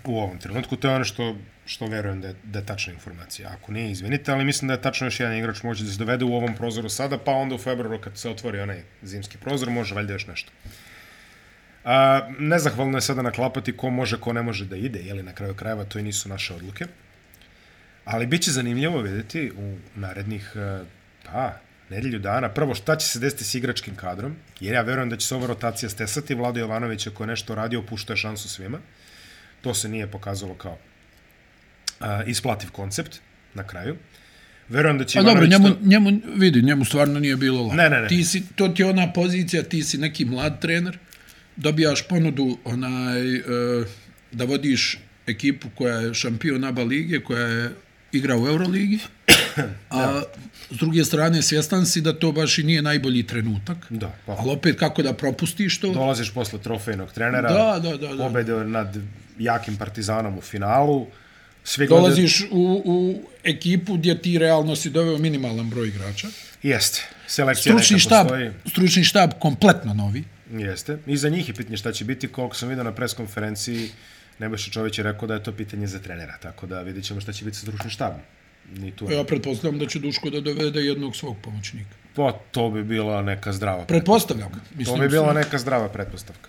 [0.05, 0.77] u ovom trenutku.
[0.77, 1.37] To je ono što,
[1.67, 3.51] što verujem da je, da je tačna informacija.
[3.51, 6.25] Ako nije, izvinite, ali mislim da je tačno još jedan igrač može da se dovede
[6.25, 9.95] u ovom prozoru sada, pa onda u februaru kad se otvori onaj zimski prozor, može
[9.95, 10.53] valjda još nešto.
[11.89, 15.55] A, nezahvalno je sada naklapati ko može, ko ne može da ide, jeli na kraju
[15.55, 16.87] krajeva to i nisu naše odluke.
[18.05, 20.85] Ali bit će zanimljivo vidjeti u narednih, e,
[21.25, 21.53] pa,
[21.91, 25.27] nedelju dana, prvo šta će se desiti s igračkim kadrom, jer ja verujem da će
[25.27, 28.79] se ova rotacija stesati, Vlado Jovanović ako je nešto radio, pušta je šansu svima.
[29.61, 30.79] To se nije pokazalo kao
[32.01, 33.17] a, isplativ koncept
[33.55, 33.97] na kraju.
[34.69, 37.77] Verujem da će A dobro, Ivanović njemu, to- njemu, vidi, njemu stvarno nije bilo lako.
[37.77, 38.09] Ne, ne, ne.
[38.09, 40.99] Ti si, to ti je ona pozicija, ti si neki mlad trener,
[41.59, 43.43] dobijaš ponudu onaj, e,
[44.33, 47.71] da vodiš ekipu koja je šampion ABA lige, koja je
[48.13, 48.99] igra u Euroligi,
[49.91, 50.23] a
[50.71, 53.77] s druge strane svjestan si da to baš i nije najbolji trenutak.
[53.91, 54.33] Da, pa.
[54.33, 55.93] Ali opet kako da propustiš to?
[55.93, 58.17] dolaziš posle trofejnog trenera, Da, da, da, da.
[58.19, 58.97] pobede nad
[59.39, 61.07] jakim partizanom u finalu,
[61.65, 62.97] svi gledaju- Dolaziš u, u
[63.45, 66.29] ekipu gdje ti realno si doveo minimalan broj igrača.
[66.63, 68.51] Jeste, selekcija Stručni neka štab, postoji.
[68.67, 70.25] stručni štab kompletno novi.
[70.51, 70.99] Jeste.
[71.07, 72.29] I za njih je pitanje šta će biti.
[72.29, 73.91] Koliko sam vidio na preskonferenciji,
[74.39, 76.39] Nebojša Čović je rekao da je to pitanje za trenera.
[76.43, 78.21] Tako da vidjet ćemo šta će biti sa stručnim štabom.
[78.77, 79.11] Ni tu.
[79.11, 81.91] Ja pretpostavljam da će Duško da dovede jednog svog pomoćnika.
[82.15, 84.53] Pa to bi bila neka zdrava Pretpostavljam.
[84.53, 86.49] To Mislim, bi bila neka zdrava pretpostavka.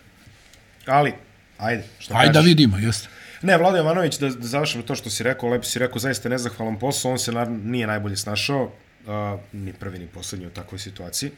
[0.86, 1.14] Ali,
[1.58, 2.48] ajde, što Ajde da kažeš?
[2.48, 3.08] vidimo, jeste.
[3.42, 6.80] Ne, Vlado Jovanović, da, da završimo to što si rekao, lepo si rekao, zaista nezahvalan
[6.80, 11.32] posao, on se nar, nije najbolje snašao, uh, ni prvi ni poslednji u takvoj situaciji,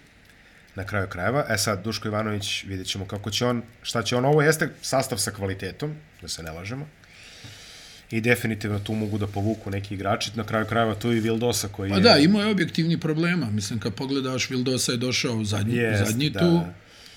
[0.75, 1.45] na kraju krajeva.
[1.49, 5.17] E sad, Duško Ivanović, vidjet ćemo kako će on, šta će on, ovo jeste sastav
[5.17, 6.87] sa kvalitetom, da se ne lažemo,
[8.11, 11.89] i definitivno tu mogu da povuku neki igrači, na kraju krajeva tu i Vildosa koji
[11.89, 12.01] Pa je...
[12.01, 13.45] da, imao je objektivni problema.
[13.45, 16.39] Mislim, kad pogledaš, Vildosa je došao zadnji, Jest, zadnji da.
[16.39, 16.61] tu.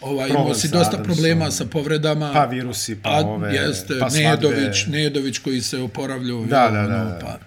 [0.00, 1.05] Ovaj, imao si dosta Adamsom.
[1.05, 2.32] problema sa povredama.
[2.32, 4.28] Pa virusi, pa a, ove, jeste, pa svadbe.
[4.28, 6.44] Nedović, Nedović koji se oporavljao.
[6.44, 7.18] Da, da, da, ono, da.
[7.20, 7.38] Pa.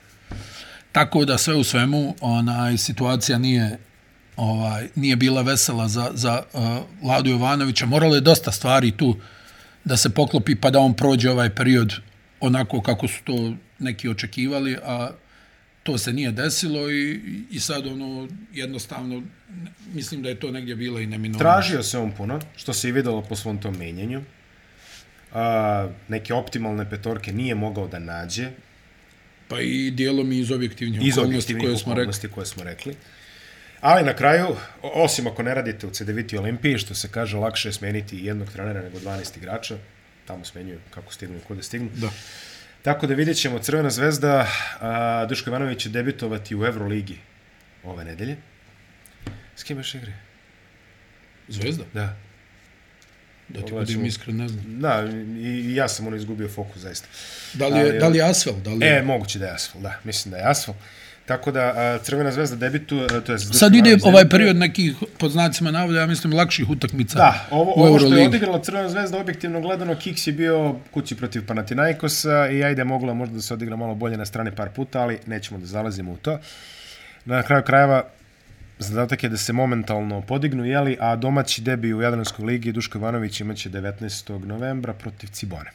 [0.92, 3.78] Tako da sve u svemu, onaj, situacija nije
[4.38, 6.62] ovaj nije bila vesela za, za uh,
[7.02, 7.86] Vladu Jovanovića.
[7.86, 9.16] Moralo je dosta stvari tu
[9.84, 11.94] da se poklopi pa da on prođe ovaj period
[12.40, 15.10] onako kako su to neki očekivali, a
[15.84, 17.22] to se nije desilo i,
[17.52, 19.24] i sad ono jednostavno
[19.94, 21.40] mislim da je to negdje bilo i neminovno.
[21.40, 24.22] Tražio se on puno, što se i videlo po svom tom menjanju.
[25.34, 28.52] A, neke optimalne petorke nije mogao da nađe
[29.48, 32.30] Pa i dijelom i iz objektivnih iz okolnosti objektivnih koje smo rekli.
[32.30, 32.96] koje smo rekli.
[33.82, 37.74] Ali na kraju, osim ako ne radite u CDVT Olimpiji, što se kaže, lakše je
[37.74, 39.78] smeniti jednog trenera nego 12 igrača,
[40.26, 41.90] tamo smenjuju kako stignu i kuda stignu.
[41.96, 42.10] Da.
[42.82, 44.48] Tako da vidjet ćemo Crvena zvezda,
[44.80, 47.18] a, Duško Ivanović će debitovati u Euroligi
[47.84, 48.38] ove nedelje.
[49.56, 50.14] S kim još igre?
[51.48, 51.84] Zvezda?
[51.94, 52.16] Da.
[53.48, 54.80] Da ti budem iskren, ne znam.
[54.80, 55.04] Da,
[55.38, 57.08] i, i ja sam ono izgubio fokus, zaista.
[57.54, 58.54] Da li je, Ali, da li je Asfel?
[58.54, 58.98] Da li je...
[58.98, 60.78] E, moguće da je asfalt, da, mislim da je asfalt.
[61.28, 65.72] Tako da Crvena zvezda debitu, a, to je Sad ide ovaj period nekih, pod znacima
[65.72, 69.62] navoda, ja mislim, lakših utakmica Da, ovo, u ovo što je odigrala Crvena zvezda, objektivno
[69.62, 73.96] gledano, Kiks je bio kući protiv Panathinaikosa i ajde, moglo možda da se odigra malo
[73.96, 76.40] bolje na strane par puta, ali nećemo da zalazimo u to.
[77.26, 78.04] Na kraju krajeva,
[78.80, 83.42] zadatak je da se momentalno podignu, jeli, a domaći debi u Jadranskoj ligi Duško Ivanović
[83.42, 84.46] imaće 19.
[84.46, 85.72] novembra protiv Cibone.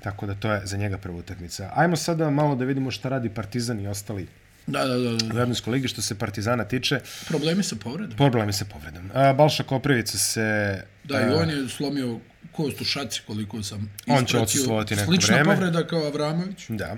[0.00, 1.70] Tako da to je za njega prva utakmica.
[1.74, 4.26] Ajmo sada malo da vidimo šta radi Partizan i ostali
[4.68, 5.26] Da, da, da, u da.
[5.26, 5.88] Jadranskoj ligi.
[5.88, 8.16] Što se Partizana tiče, Problemi sa povredom.
[8.16, 9.10] problemi sa povredom.
[9.14, 10.78] A, Balša Koprivica se...
[11.04, 12.20] Da, i on je slomio
[12.52, 14.42] kost u šaci, koliko sam On će ispratio.
[14.42, 15.54] odsustvovati neko Slična vreme.
[15.54, 16.64] povreda kao Avramović.
[16.68, 16.96] Da.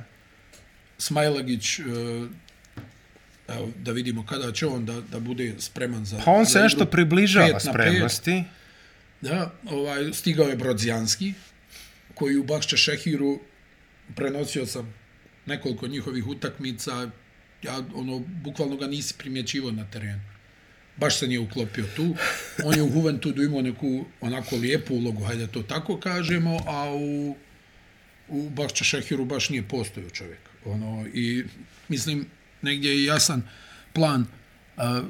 [0.98, 1.82] Smajlagić, e,
[3.48, 6.60] evo, da vidimo kada će on da, da bude spreman za Pa on za se
[6.60, 8.44] nešto približava spremnosti.
[9.20, 11.32] Da, ovaj, stigao je Brodzijanski,
[12.14, 13.40] koji u Bakšća Šehiru
[14.16, 14.94] prenosio sam
[15.46, 17.10] nekoliko njihovih utakmica,
[17.62, 20.20] ja ono, bukvalno ga nisi primjećivo na terenu.
[20.96, 22.14] Baš se nije uklopio tu.
[22.64, 27.36] On je u Juventudu imao neku onako lijepu ulogu, hajde to tako kažemo, a u,
[28.28, 30.40] u Bakšća Šehiru baš nije postojao čovjek.
[30.64, 31.44] Ono, I
[31.88, 32.26] mislim,
[32.62, 33.42] negdje je jasan
[33.92, 34.26] plan
[34.76, 35.02] a,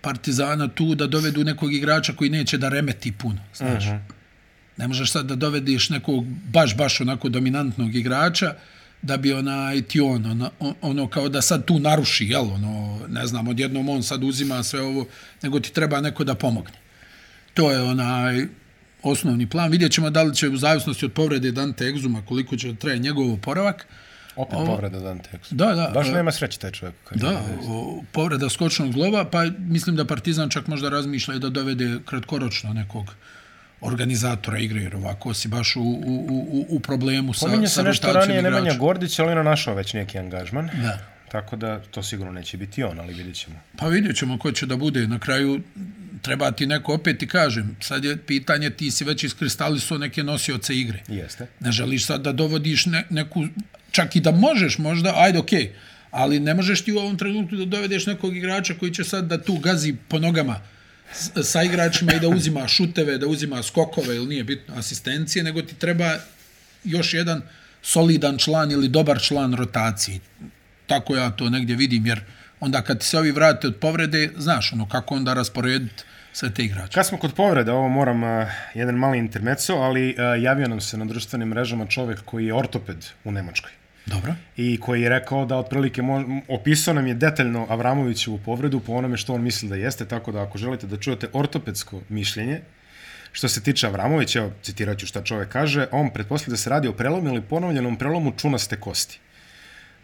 [0.00, 3.86] Partizana tu da dovedu nekog igrača koji neće da remeti puno, znaš.
[3.86, 4.00] Uh -huh.
[4.76, 8.54] Ne možeš sad da dovediš nekog baš, baš onako dominantnog igrača
[9.02, 13.26] da bi onaj ti on, ono, ono kao da sad tu naruši, jel, ono, ne
[13.26, 15.06] znam, odjednom on sad uzima sve ovo,
[15.42, 16.78] nego ti treba neko da pomogne.
[17.54, 18.46] To je onaj
[19.02, 19.70] osnovni plan.
[19.70, 23.32] Vidjet ćemo da li će u zavisnosti od povrede Dante Exuma, koliko će traje njegov
[23.32, 23.86] oporavak.
[24.36, 24.66] Opet Ovo...
[24.66, 25.50] povreda Dante Exum.
[25.50, 25.90] Da, da.
[25.94, 26.94] Baš nema sreće taj čovjek.
[27.14, 31.98] Da, o, povreda skočnog zgloba, pa mislim da Partizan čak možda razmišlja i da dovede
[32.06, 33.14] kratkoročno nekog
[33.80, 37.82] organizatora igre, jer ovako si baš u, u, u, u problemu sa, Pominje sa se
[37.82, 38.64] nešto rotacijom ranije igrača.
[38.64, 40.70] Nemanja Gordić, ali on je našao već neki angažman.
[40.82, 40.98] Da.
[41.30, 43.56] Tako da to sigurno neće biti on, ali vidjet ćemo.
[43.76, 45.06] Pa vidjet ćemo ko će da bude.
[45.06, 45.60] Na kraju
[46.22, 47.76] treba ti neko opet ti kažem.
[47.80, 51.02] Sad je pitanje, ti si već iskristalisao neke nosioce igre.
[51.08, 51.46] Jeste.
[51.60, 53.46] Ne želiš sad da dovodiš ne, neku,
[53.90, 55.70] čak i da možeš možda, ajde okej, okay,
[56.10, 59.42] ali ne možeš ti u ovom trenutku da dovedeš nekog igrača koji će sad da
[59.42, 60.60] tu gazi po nogama
[61.42, 65.74] sa igračima i da uzima šuteve, da uzima skokove ili nije bitno asistencije, nego ti
[65.74, 66.16] treba
[66.84, 67.42] još jedan
[67.82, 70.20] solidan član ili dobar član rotacije.
[70.86, 72.20] Tako ja to negdje vidim, jer
[72.60, 76.62] onda kad ti se ovi vrate od povrede, znaš ono kako onda rasporediti sve te
[76.62, 76.94] igrače.
[76.94, 80.96] Kad smo kod povrede, ovo moram uh, jedan mali intermeco, ali uh, javio nam se
[80.96, 83.79] na društvenim mrežama čovjek koji je ortoped u Nemačkoj.
[84.10, 84.34] Dobro.
[84.56, 89.16] I koji je rekao da otprilike mo- opisao nam je detaljno Avramovićevu povredu po onome
[89.16, 92.60] što on misli da jeste, tako da ako želite da čujete ortopedsko mišljenje,
[93.32, 96.88] što se tiče Avramovića, evo citirat ću šta čovjek kaže, on pretpostavlja da se radi
[96.88, 99.20] o prelomu ili ponovljenom prelomu čunaste kosti.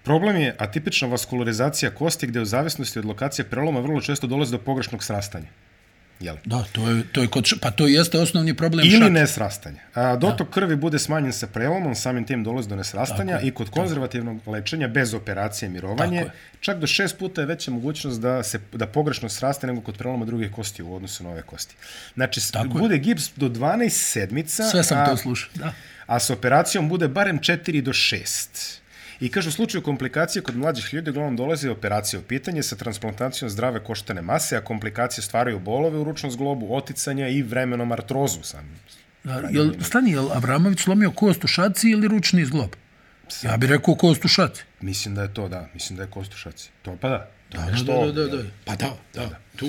[0.02, 4.58] Problem je atipična vaskularizacija kosti gde u zavisnosti od lokacije preloma vrlo često dolazi do
[4.58, 5.48] pogrešnog srastanja.
[6.20, 6.36] Jel?
[6.44, 9.10] Da, to je, to je kod, pa to jeste osnovni problem Ili šake.
[9.10, 9.80] nesrastanja.
[9.94, 13.50] A, dotok krvi bude smanjen sa prelomom, samim tim dolazi do nesrastanja Tako je, i
[13.50, 16.40] kod konzervativnog lečenja bez operacije mirovanje, Tako je.
[16.60, 20.24] čak do šest puta je veća mogućnost da se da pogrešno sraste nego kod preloma
[20.24, 21.74] drugih kosti u odnosu na ove kosti.
[22.14, 22.72] Znači, Tako je.
[22.72, 25.50] bude gips do 12 sedmica, Sve sam a, to slušao.
[25.54, 25.72] Da.
[26.06, 28.78] a sa operacijom bude barem 4 do 6.
[29.20, 33.50] I kaže, u slučaju komplikacije kod mlađih ljudi uglavnom dolazi operacija u pitanje sa transplantacijom
[33.50, 38.80] zdrave koštane mase, a komplikacije stvaraju bolove u ručnom zglobu, oticanja i vremenom artrozu sam.
[39.50, 42.70] Jel, stani, jel Abramović slomio kost u šaci ili ručni zglob?
[43.42, 44.62] Ja bih rekao kost u šaci.
[44.80, 45.68] Mislim da je to, da.
[45.74, 46.70] Mislim da je kostušaci.
[46.82, 47.30] To pa da.
[47.60, 48.42] Je Da, nešto, da, da, da.
[48.64, 49.28] Pa da, da.
[49.56, 49.66] Tu.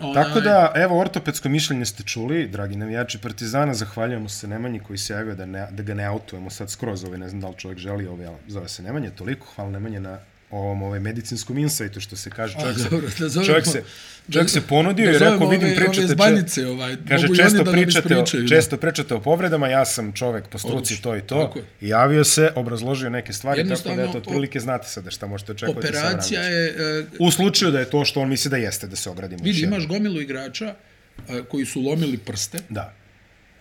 [0.00, 4.98] Onaj, Tako da, evo, ortopedsko mišljenje ste čuli, dragi navijači Partizana, zahvaljujemo se Nemanji koji
[4.98, 7.54] se javio da, ne, da ga ne autujemo sad skroz, ovaj, ne znam da li
[7.56, 10.18] čovjek želi, ovaj, ali zove se Nemanje, toliko, hvala Nemanje na
[10.52, 13.82] ovom ovaj, medicinskom insajtu, što se kaže, čovjek, se, dobro, da zovemo- čovjek, se,
[14.30, 17.64] čovjek se ponudio i rekao, vidim, ove- pričate, ove zbanice, ovaj, kaže, često, oni da
[17.64, 21.54] nam pričate, o, često pričate o povredama, ja sam čovjek po struci, to i to,
[21.80, 25.88] i javio se, obrazložio neke stvari, tako da, eto, otprilike znate sada šta možete očekivati
[25.88, 26.66] Operacija je...
[26.68, 29.44] e, U slučaju da je to što on misli da jeste, da se ogradimo.
[29.44, 30.74] Vidi, imaš gomilu igrača
[31.28, 32.94] e, koji su lomili prste Da.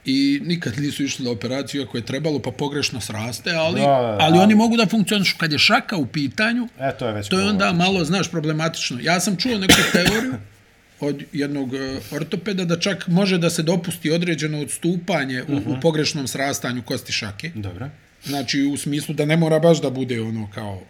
[0.08, 4.02] I nikad nisu išli na operaciju ako je trebalo, pa pogrešno sraste, ali, Da, da,
[4.02, 4.18] da.
[4.20, 5.36] ali oni mogu da funkcionišu.
[5.38, 9.00] Kad je šaka u pitanju, E, to je već to je onda malo, znaš, problematično.
[9.02, 10.34] Ja sam čuo neku teoriju
[11.00, 11.80] od jednog e,
[12.12, 15.70] ortopeda da čak može da se dopusti određeno odstupanje u, Mhm.
[15.70, 17.52] u pogrešnom srastanju kosti šake.
[17.56, 17.90] Dobro.
[18.26, 20.82] Znači, u smislu da ne mora baš da bude ono kao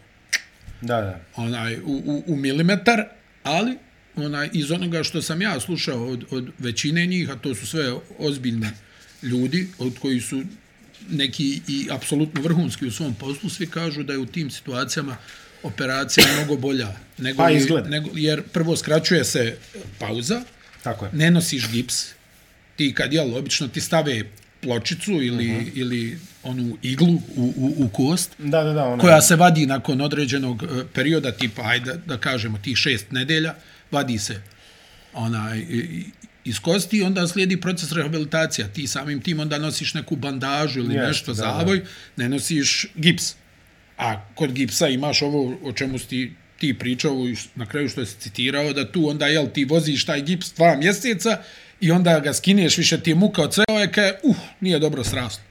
[0.82, 1.20] Da, da.
[1.38, 3.04] onaj u, u, u milimetar,
[3.44, 3.78] ali
[4.18, 7.86] onaj iz onoga što sam ja slušao od, od većine njih, a to su sve
[8.20, 8.68] ozbiljni
[9.22, 10.44] ljudi, od koji su
[11.10, 15.18] neki i apsolutno vrhunski u svom poslu, svi kažu da je u tim situacijama
[15.64, 16.88] operacija mnogo bolja.
[17.18, 17.90] Nego, Pa, izgleda.
[17.90, 19.58] Nego, jer prvo skraćuje se
[20.00, 20.42] pauza,
[20.84, 21.12] Tako je.
[21.14, 22.06] ne nosiš gips.
[22.76, 24.24] Ti kad, jel, obično ti stave
[24.62, 25.72] pločicu ili, uh -huh.
[25.74, 28.86] ili onu iglu u, u, u kost, Da, da, da.
[28.86, 33.56] Ona, koja se vadi nakon određenog e, perioda, tipa, ajde da kažemo, tih šest nedelja,
[33.92, 34.42] vadi se
[35.14, 35.66] onaj,
[36.48, 38.68] iz kosti onda slijedi proces rehabilitacija.
[38.68, 41.58] Ti samim tim onda nosiš neku bandažu ili Jeste, nešto, da, da.
[41.58, 41.82] zavoj,
[42.18, 43.36] ne nosiš gips.
[43.98, 48.06] A kod gipsa imaš ovo o čemu si ti, ti pričao i na kraju što
[48.06, 51.38] si citirao, da tu onda, jel, ti voziš taj gips dva mjeseca
[51.82, 55.44] i onda ga skineš, više ti je muka od cevojke, uh, nije dobro sraslo.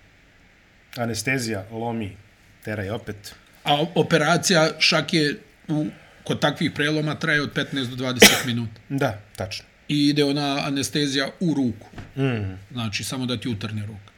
[0.97, 2.17] Anestezija, lomi,
[2.65, 3.35] teraj opet.
[3.65, 5.35] A operacija šake
[5.69, 5.87] u,
[6.25, 8.81] kod takvih preloma traje od 15 do 20 minuta.
[8.89, 9.65] Da, tačno.
[9.89, 11.87] I ide ona anestezija u ruku.
[12.17, 12.59] Mm.
[12.73, 14.17] Znači, samo da ti utrne ruka.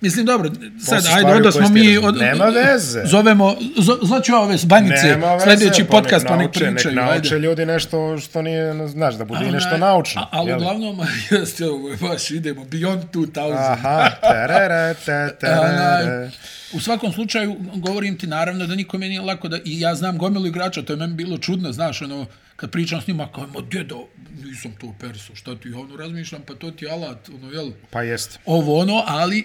[0.00, 0.50] Mislim, dobro,
[0.80, 1.94] sad, su ajde, onda smo mi...
[1.94, 2.18] razumeli.
[2.18, 3.02] Nema veze.
[3.04, 6.94] Zovemo, zo, znači ove banjice, Nema veze, sljedeći pa podcast, pa nek pričaju.
[6.94, 7.46] Nek nauče ajde.
[7.46, 10.22] ljudi nešto što nije, znaš, da bude nešto naučno.
[10.22, 11.00] A, ali uglavnom,
[11.30, 13.72] jeste, ovo je baš, idemo, beyond 2000.
[13.72, 15.58] Aha, terere, te, terere.
[15.58, 16.30] Onaj,
[16.72, 20.46] u svakom slučaju, govorim ti naravno da nikome nije lako da, i ja znam gomilu
[20.46, 22.26] igrača, to je meni bilo čudno, znaš, ono,
[22.56, 24.08] kad pričam s njima, kao, ma djedo,
[24.44, 27.72] nisam to perso, šta ti, ja ono razmišljam, pa to ti je alat, ono, jel,
[27.90, 28.38] Pa jest.
[28.44, 29.44] ovo ono, ali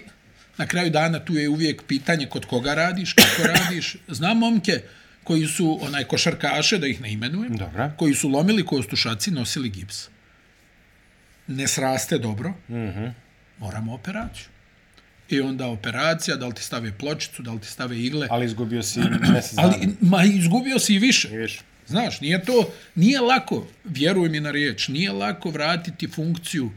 [0.58, 3.96] na kraju dana tu je uvijek pitanje kod koga radiš, kako radiš.
[4.08, 4.82] Znam momke
[5.24, 7.92] koji su onaj košarkaše, da ih ne imenujem, Dobra.
[7.96, 10.08] koji su lomili kostušaci, nosili gips.
[11.46, 12.74] Ne sraste dobro, mm.
[12.74, 13.12] -hmm.
[13.58, 14.46] moramo operaciju.
[15.28, 18.26] I onda operacija, da li ti stave pločicu, da li ti stave igle.
[18.30, 19.00] Ali izgubio si
[19.32, 19.68] mjesec dana.
[19.68, 21.28] Ali, ma, izgubio si i više.
[21.32, 21.60] I više.
[21.86, 26.70] Znaš, nije to, nije lako, vjeruj mi na riječ, nije lako vratiti funkciju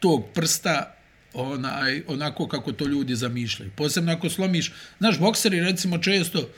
[0.00, 0.94] tog prsta
[1.34, 3.70] onaj, onako kako to ljudi zamišljaju.
[3.76, 6.48] Posebno ako slomiš, znaš, bokseri recimo često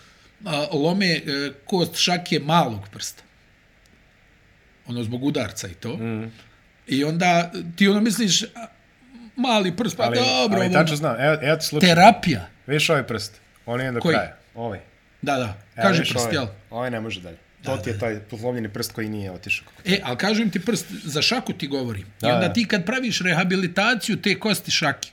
[0.45, 1.21] a, lome e,
[1.65, 3.23] kost šake malog prsta.
[4.87, 5.97] Ono zbog udarca i to.
[5.97, 6.33] Mm.
[6.87, 8.47] I onda ti ono misliš, a,
[9.37, 11.89] mali prst, pa Ali, dobro, ali tačno znam, evo, evo ti slučaj.
[11.89, 12.49] terapija.
[12.67, 13.41] Viš ovaj prst?
[13.67, 14.15] On je do Koji?
[14.15, 14.37] kraja.
[14.55, 14.81] Ovaj.
[15.23, 16.35] Da, da, kaže prst, ovaj.
[16.35, 16.47] jel?
[16.71, 17.37] Ovaj ne može dalje.
[17.67, 19.67] To ti je taj poslomljeni prst koji nije otišao.
[19.85, 22.07] E, ali kažem ti prst, za šaku ti govorim.
[22.21, 22.53] Da, I onda da.
[22.53, 25.09] ti kad praviš rehabilitaciju te kosti šake,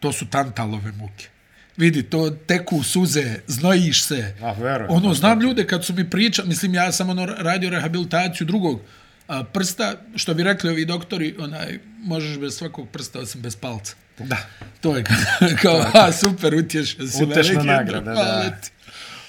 [0.00, 1.28] to su tantalove muke.
[1.76, 4.34] Vidi, to teku suze, znojiš se.
[4.42, 4.90] A, verujem.
[4.90, 8.80] Ono, znam ljude kad su mi pričali, mislim, ja sam ono radio rehabilitaciju drugog
[9.28, 13.94] a, prsta, što bi rekli ovi doktori, onaj, možeš bez svakog prsta osim bez palca.
[14.18, 14.36] Da.
[14.80, 15.04] To je
[15.62, 17.24] kao, kao a, super, utješen si.
[17.24, 18.50] Utešna veliki, nagrada, da.
[18.60, 18.70] ti.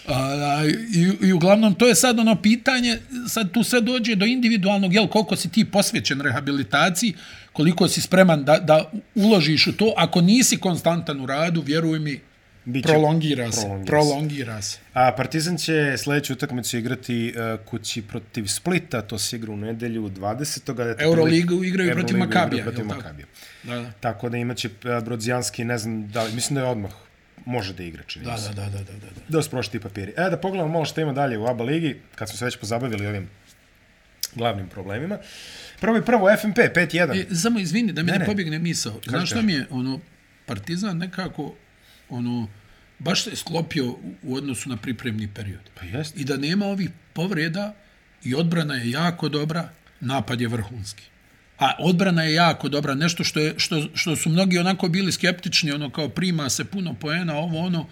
[0.08, 2.98] A, i, I uglavnom, to je sad ono pitanje,
[3.28, 7.14] sad tu sve dođe do individualnog, jel, koliko si ti posvećen rehabilitaciji,
[7.54, 9.94] koliko si spreman da, da uložiš u to.
[9.98, 12.20] Ako nisi konstantan u radu, vjeruj mi,
[12.66, 13.62] Biće- prolongira se.
[13.62, 13.88] prolongira se.
[13.88, 14.78] Prolongira se.
[14.94, 20.10] A Partizan će sljedeću utakmicu igrati uh, kući protiv Splita, to se igra u nedelju
[20.10, 20.74] 20.
[20.74, 22.86] Da je to Euroligu igraju protiv Euroligu Makabija, Protiv?
[22.86, 23.26] Makabija.
[23.64, 23.92] Da, da.
[23.92, 26.92] Tako da imaće uh, Brodzijanski, ne znam, da, li- mislim da je odmah
[27.46, 28.50] može da igra, čini Da, se.
[28.50, 29.22] da, da, da, da, da.
[29.30, 30.14] Da su prošli ti papiri.
[30.18, 33.08] E, da pogledamo malo što ima dalje u ABA ligi, kad smo se već pozabavili
[33.08, 33.30] ovim
[34.36, 35.18] glavnim problemima.
[35.80, 37.32] Prvo i prvo, FNP, 5-1.
[37.32, 38.20] E, samo izvini, da mi Ne, ne, ne.
[38.20, 39.00] ne pobigne misao.
[39.04, 39.48] Znaš šta kaži.
[39.48, 40.00] mi je, ono,
[40.46, 41.56] Partizan nekako,
[42.10, 42.48] ono,
[43.00, 45.60] baš se sklopio u- u odnosu na pripremni period.
[45.76, 46.18] Pa jest.
[46.18, 47.74] I da nema ovih povreda
[48.24, 49.70] i odbrana je jako dobra,
[50.00, 51.04] napad je vrhunski.
[51.60, 55.72] A odbrana je jako dobra, nešto što, je, što, što su mnogi onako bili skeptični,
[55.72, 57.86] ono kao prima se puno poena, ovo ono,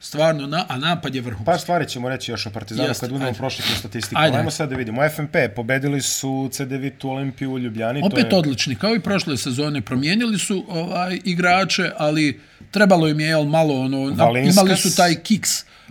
[0.00, 1.46] stvarno, na, a napad je vrhunski.
[1.46, 4.20] Par stvari ćemo reći još o Partizanu Jeste, kad budemo prošli kroz statistiku.
[4.20, 4.36] Ajde.
[4.36, 5.08] Ajmo sad da vidimo.
[5.08, 8.00] FNP pobedili su CD Vitu Olimpiju u Ljubljani.
[8.00, 8.38] to Opet je...
[8.38, 9.80] odlični, kao i prošle sezone.
[9.80, 12.40] Promijenili su ovaj igrače, ali
[12.70, 14.56] trebalo im je jel, malo ono, na, Valinskas.
[14.56, 15.50] imali su taj kiks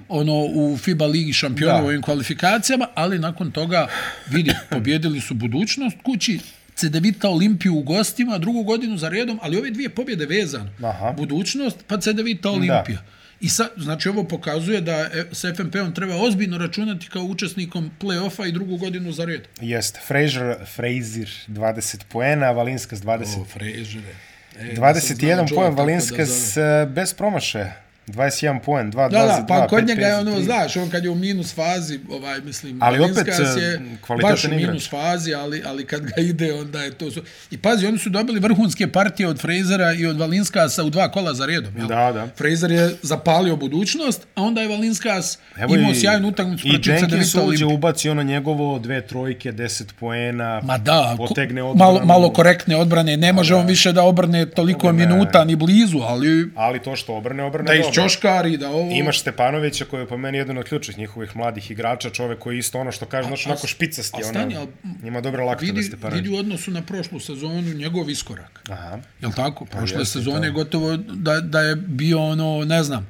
[0.09, 3.87] ono u FIBA ligi šampiona u ovim kvalifikacijama, ali nakon toga
[4.29, 6.39] vidi, pobjedili su budućnost kući,
[6.75, 10.69] CDVita Olimpiju u gostima, drugu godinu za redom, ali ove dvije pobjede vezano.
[10.83, 11.13] Aha.
[11.17, 13.03] Budućnost, pa CDVita Olimpija.
[13.41, 18.47] I sad, znači ovo pokazuje da e, s FNP-om treba ozbiljno računati kao učesnikom play-offa
[18.49, 19.41] i drugu godinu za red.
[19.61, 19.99] Jest.
[20.07, 24.15] Fraser, Frazier 20 poena, Valinskas 20, O, Frežere.
[24.59, 26.83] E, da sam znao 21 Joe poen, Valinskas zove.
[26.83, 27.81] uh, bez promašaja.
[28.11, 30.43] 21 poen, 2, Da, 22, da, pa kod 5, njega je 5, ono, 3.
[30.43, 33.79] znaš, on kad je u minus fazi, ovaj, mislim, Ali opet, e, je
[34.21, 34.61] baš u igrač.
[34.61, 37.11] minus fazi, ali, ali kad ga ide, onda je to...
[37.11, 37.21] Su...
[37.51, 41.33] I pazi, oni su dobili vrhunske partije od Frejzera i od Valinskasa u dva kola
[41.33, 41.77] za redom.
[41.77, 41.87] Jel?
[41.87, 42.27] Da, da.
[42.29, 47.35] Frejzer je zapalio budućnost, a onda je Valinskas Evo imao i- sjajnu utakmicu I Jenkins
[47.37, 51.91] uđe, ubaci ono njegovo dve trojke, 10 poena, Ma da, potegne odbranu.
[51.93, 55.05] malo, malo korektne odbrane, ne može on više da obrne toliko Ne.
[55.05, 58.09] minuta ni blizu, ali Ali to što obrne, obrne da dobro.
[58.09, 58.91] ćoškari, da ovo...
[58.91, 62.59] Imaš Stepanovića koji je po meni jedan od ključnih njihovih mladih igrača, čovek koji je
[62.59, 64.67] isto ono što kaže, znači onako špicasti, a ona, stani, al-
[65.07, 66.23] ima dobre lakte da vidi, Stepanović.
[66.23, 68.61] vidi u odnosu na prošlu sezonu njegov iskorak.
[68.69, 68.99] Aha.
[69.21, 69.65] Jel tako?
[69.65, 70.53] Prošle jeste, sezone to.
[70.53, 73.07] gotovo da, da je bio ono, ne znam,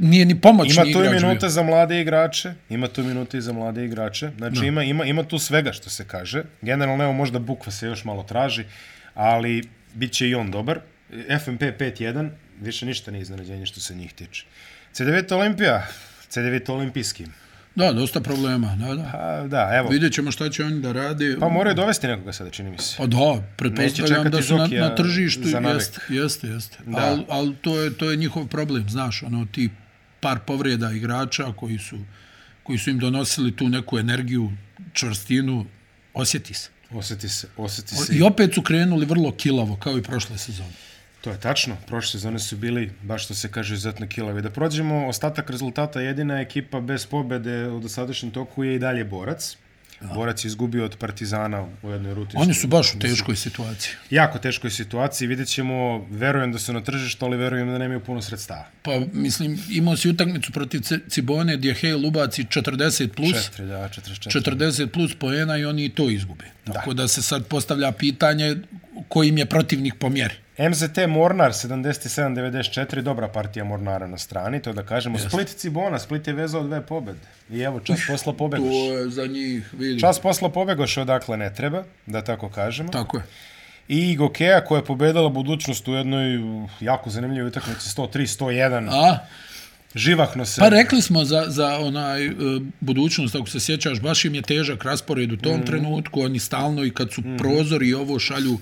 [0.00, 1.28] nije ni pomoćni Ima tu igrač bio.
[1.28, 4.30] minute za mlade igrače, ima tu minute i za mlade igrače.
[4.38, 6.42] Znači ima, ima, ima tu svega što se kaže.
[6.62, 8.64] Generalno evo možda Bukva se još malo traži,
[9.14, 9.62] ali
[9.94, 10.80] bit će i on dobar.
[11.44, 12.28] FMP 5-1,
[12.60, 14.44] više ništa nije iznenađenje što se njih tiče.
[14.94, 15.86] C9 Olimpija,
[16.30, 17.26] C9 Olimpijski.
[17.76, 19.10] Da, dosta problema, da, da.
[19.12, 19.88] Pa da, evo.
[19.88, 21.36] Vidjet ćemo šta će oni da rade.
[21.40, 22.94] Pa moraju dovesti nekoga sada, čini mi se.
[22.98, 26.78] Pa da, pretpostavljam da su na, na tržištu, jeste, jeste, jeste.
[26.86, 26.98] Da.
[26.98, 29.70] Ali al to, je, to je njihov problem, znaš, ono, ti
[30.20, 31.98] par povreda igrača koji su,
[32.62, 34.52] koji su im donosili tu neku energiju,
[34.92, 35.66] čvrstinu,
[36.14, 36.70] osjeti se.
[36.90, 38.16] Osjeti se, osjeti se.
[38.16, 40.72] I opet su krenuli vrlo kilavo, kao i prošle sezone.
[41.26, 41.76] To je tačno.
[41.86, 44.42] Prošle sezone su bili, baš što se kaže, izuzetno kilavi.
[44.42, 49.56] Da prođemo ostatak rezultata, jedina ekipa bez pobede u dosadašnjem toku je i dalje Borac.
[50.14, 52.42] Borac je izgubio od Partizana u jednoj rutinskoj.
[52.42, 53.92] Oni su baš u teškoj situaciji.
[54.10, 55.28] jako teškoj situaciji.
[55.28, 58.66] Vidjet ćemo, verujem da su na tržištu, ali verujem da nemaju puno sredstava.
[58.82, 64.50] Pa, mislim, imao si utakmicu protiv Cibone gdje Hale ubaci 40 plus, Četiri, da, 44.
[64.50, 66.44] 40 plus poena i oni i to izgube.
[66.64, 68.56] Tako da se sad postavlja pitanje
[69.08, 70.34] kojim je protivnik po mjeri.
[70.58, 75.18] MZT Mornar 77-94, dobra partija Mornara na strani, to da kažemo.
[75.18, 77.18] Split Cibona, Split je vezao dve pobede.
[77.50, 78.68] I evo, čas posla pobegoš.
[78.68, 80.00] To je za njih, vidi.
[80.00, 82.88] Čas posla pobegoš odakle ne treba, da tako kažemo.
[82.88, 83.22] Tako je.
[83.88, 88.88] I Gokeja koja je pobedala budućnost u jednoj uh, jako zanimljivoj utakmici 103-101.
[88.90, 89.18] A,
[89.94, 90.60] Živahno se.
[90.60, 92.32] pa rekli smo za, za onaj e,
[92.80, 95.64] budućnost, ako se sjećaš, baš im je težak raspored u tom mm.
[95.64, 97.36] trenutku, oni stalno i kad su mm.
[97.36, 98.58] prozori i ovo šalju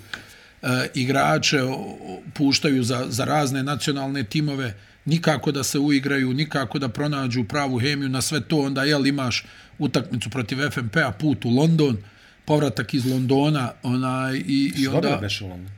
[0.94, 6.88] igrače, o, o, puštaju za, za razne nacionalne timove, nikako da se uigraju, nikako da
[6.88, 9.44] pronađu pravu hemiju na sve to, onda jel imaš
[9.78, 11.96] utakmicu protiv FMP-a, put u London,
[12.44, 15.20] povratak iz Londona, onaj, i, i Dobro onda...
[15.20, 15.72] beš u London.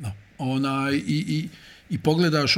[0.00, 0.12] Da.
[0.38, 1.48] Onaj, i, i,
[1.90, 2.56] i pogledaš,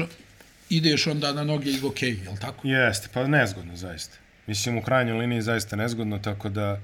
[0.70, 2.68] ideš onda na noge i okej, jel tako?
[2.68, 4.16] Jeste, pa nezgodno zaista.
[4.46, 6.80] Mislim, u krajnjoj liniji zaista nezgodno, tako da,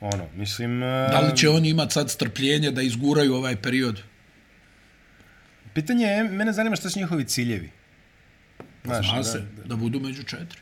[0.00, 0.80] ono, mislim...
[0.80, 4.02] Da li će oni imati sad strpljenje da izguraju ovaj period?
[5.76, 7.70] Pitanje je, mene zanima šta su njihovi ciljevi.
[8.84, 10.58] Znaš, Zna da- se, da, budu među četiri.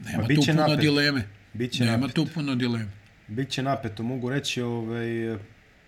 [0.00, 0.78] Nema Ma, tu puno napet.
[0.80, 1.24] dileme.
[1.52, 2.14] Biće Nema napet.
[2.14, 2.88] tu puno dileme.
[3.28, 5.06] Biće napeto, mogu reći, ovaj,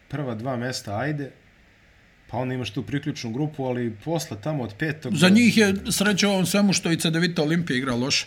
[0.08, 1.30] prva dva mesta, ajde,
[2.26, 5.16] pa onda imaš tu priključnu grupu, ali posle tamo od petog...
[5.16, 8.26] Za njih je sreća ovom svemu što i Cedevita Olimpija igra loše.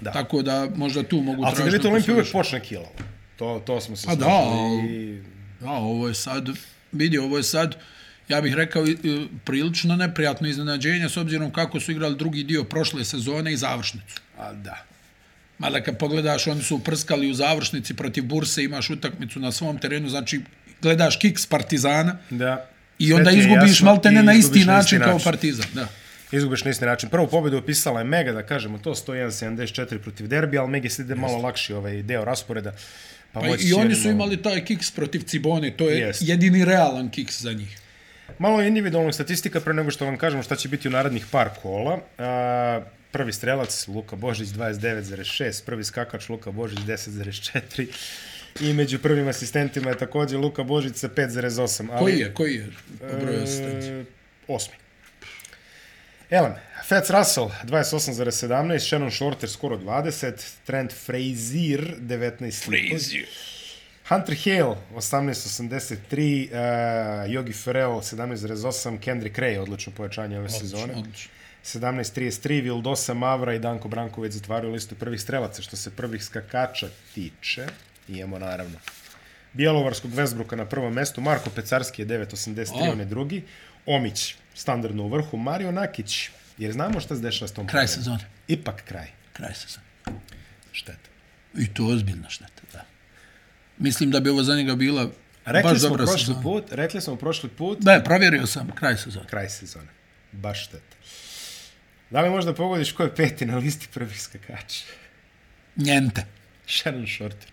[0.00, 0.12] Da.
[0.12, 2.38] Tako da možda tu mogu Ali tražiti Cedevita Olimpija uvijek suviše.
[2.40, 2.92] počne kilavo.
[3.36, 4.42] To, to smo se Pa da,
[4.84, 5.22] i
[5.60, 6.48] Da, ovo je sad,
[6.92, 7.76] vidi, ovo je sad,
[8.30, 8.84] ja bih rekao,
[9.44, 14.20] prilično neprijatno iznenađenje s obzirom kako su igrali drugi dio prošle sezone i završnicu.
[14.38, 14.84] A, da.
[15.58, 20.08] Mada kad pogledaš, oni su prskali u završnici protiv Burse, imaš utakmicu na svom terenu,
[20.08, 20.40] znači
[20.82, 22.66] gledaš kiks Partizana Da.
[22.98, 25.66] i Sve onda izgubiš jasno maltene i na isti na način kao Partizan.
[25.74, 25.88] Da.
[26.32, 27.08] Izgubiš na isti način.
[27.08, 31.14] Prvu pobedu upisala je Mega, da kažemo to, 101-74 protiv Derbi, ali Megi se ide
[31.14, 32.72] malo lakši ovaj deo rasporeda.
[33.32, 36.22] Pa, Pa i oni su imali taj kiks protiv Cibone, to je Jest.
[36.22, 37.78] jedini realan kiks za njih.
[38.38, 41.98] Malo individualnog statistika pre nego što vam kažemo šta će biti u narednih par kola.
[42.18, 47.86] A, prvi strelac Luka Božić 29,6, prvi skakač Luka Božić 10,4
[48.60, 51.88] i među prvim asistentima je također Luka Božić sa 5,8.
[51.92, 52.68] Ali, Koji je, koji je
[53.00, 54.00] po broju asistencija?
[54.00, 54.04] E,
[54.48, 54.74] osmi.
[56.30, 56.52] Elem,
[56.88, 60.32] Fats Russell 28,17, Shannon Shorter skoro 20,
[60.66, 63.24] Trent Frazier 19,5.
[64.10, 70.94] Hunter Hale 18.83, uh, Yogi Ferrell 17.8, Kendrick Ray odlično pojačanje ove sezone.
[70.94, 71.32] Odlično.
[71.64, 75.62] 17.33, Vildosa Mavra i Danko Branković zatvaraju listu prvih strelaca.
[75.62, 77.66] Što se prvih skakača tiče,
[78.08, 78.78] imamo naravno
[79.52, 82.92] Bjelovarskog Vesbruka na prvom mestu, Marko Pecarski je 9.83, A.
[82.92, 83.42] on je drugi,
[83.86, 88.24] Omić standardno u vrhu, Mario Nakić, jer znamo šta se dešava s tom Kraj sezone.
[88.48, 89.08] Ipak kraj.
[89.32, 89.86] Kraj sezone.
[90.72, 91.10] Šteta.
[91.58, 92.59] I to ozbiljna šteta.
[93.80, 95.08] Mislim da bi ovo za njega bila
[95.44, 96.42] Rekli baš smo dobra prošli sezona.
[96.42, 99.26] put, rekli smo prošli put, Da, provjerio sam kraj sezone.
[99.26, 99.88] kraj sezone.
[100.32, 100.96] Baš šteta.
[102.10, 104.84] Da li možda pogodiš ko je peti na listi prvih skakača?
[105.76, 106.24] Njente.
[106.68, 107.50] Shannon Shorter.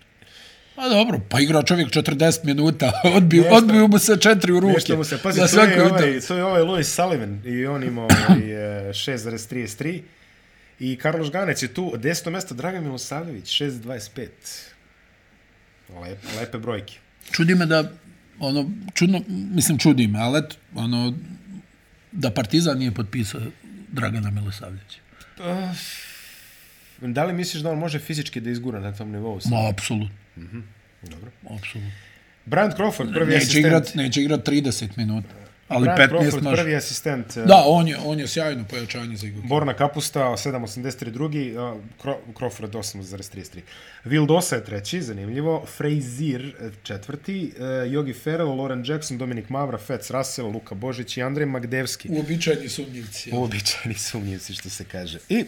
[0.75, 4.73] Pa dobro, pa igrao čovjek 40 minuta, odbio, Nešto- odbio mu se četiri u ruke.
[4.73, 8.01] Nešto mu se, pazi, to je, ovaj, to je ovaj Louis Sullivan i on ima
[8.05, 8.39] ovaj,
[8.89, 10.01] e, 6,33
[10.79, 12.29] i Karloš Ganec je tu, 10.
[12.29, 14.27] mjesto Dragan Milosavljević, 6,25.
[15.89, 16.93] Lep, lepe brojke.
[17.31, 17.91] Čudi me da,
[18.39, 21.13] ono, čudno, mislim čudi me, ali eto, ono,
[22.11, 23.41] da Partizan nije potpisao
[23.91, 24.99] Dragana Milosavljevića.
[27.01, 29.39] Da li misliš da on može fizički da izgura na tom nivou?
[29.45, 30.15] Ma, apsolutno.
[31.01, 31.31] Dobro.
[31.43, 31.91] Apsolutno.
[32.45, 33.65] Brand Crawford, prvi Neće asistent.
[33.65, 35.29] igrat, neće igrat 30 minuta.
[35.69, 36.55] Ali Brand 15 Crawford, može.
[36.57, 37.37] prvi asistent.
[37.37, 39.41] eh, Da, on je, on je sjajno pojačanje za igru.
[39.43, 41.53] Borna Kapusta, 7.83 drugi,
[41.99, 43.59] Cro- Crawford 8.33.
[44.03, 45.65] Vildosa je treći, zanimljivo.
[45.67, 51.21] Frazier eh, četvrti, eh, Yogi Ferrell, Lauren Jackson, Dominik Mavra, Fetz Russell, Luka Božić i
[51.21, 52.09] Andrej Magdevski.
[52.11, 53.29] Uobičajeni sumnjivci.
[53.29, 53.39] jel?
[53.39, 55.19] Uobičajeni sumnjivci, što se kaže.
[55.29, 55.45] I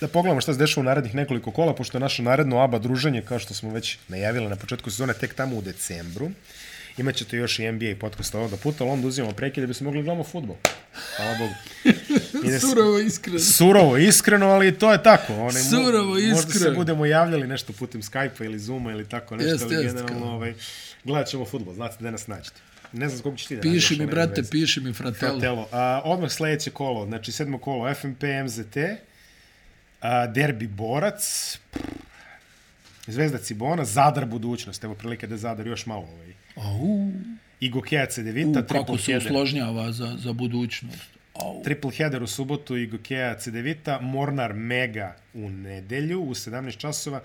[0.00, 3.22] da pogledamo šta se dešava u narednih nekoliko kola, pošto je naše naredno ABA druženje,
[3.22, 6.30] kao što smo već najavili na početku sezone, tek tamo u decembru.
[6.98, 10.02] Imaćete još i NBA podcast ovoga puta, ali onda uzimamo prekid da bi se mogli
[10.02, 10.56] gledamo futbol.
[11.16, 11.54] Hvala Bogu.
[12.44, 13.38] I da se- Surovo iskreno.
[13.38, 15.34] Surovo, iskreno, ali to je tako.
[15.34, 16.74] One, mo- Surovo, Možda se iskreno.
[16.74, 20.34] budemo javljali nešto putem Skype-a ili Zooma ili tako nešto, Jest, ali jest, generalno kao.
[20.34, 20.54] ovaj,
[21.04, 22.60] gledat ćemo futbol, znate da nas nađete.
[22.92, 24.50] Ne znam koliko će ti da Piši mi, brate, veze.
[24.50, 25.32] piši mi, fratelo.
[25.32, 25.68] Fratello.
[25.72, 28.76] A, odmah sledeće kolo, znači sedmo kolo, FMP, MZT,
[30.00, 31.22] a, derbi Borac,
[33.06, 36.32] Zvezda Cibona, Zadar budućnost, evo prilike da Zadar još malo ovaj.
[36.58, 37.10] Au,
[37.60, 39.26] I Gokeja Cedevita, u, triple kako se header.
[39.26, 41.08] usložnjava za, za budućnost.
[41.34, 41.62] Au.
[41.64, 47.20] Triple header u subotu i Gokeja Cedevita, Mornar Mega u nedelju u 17 časova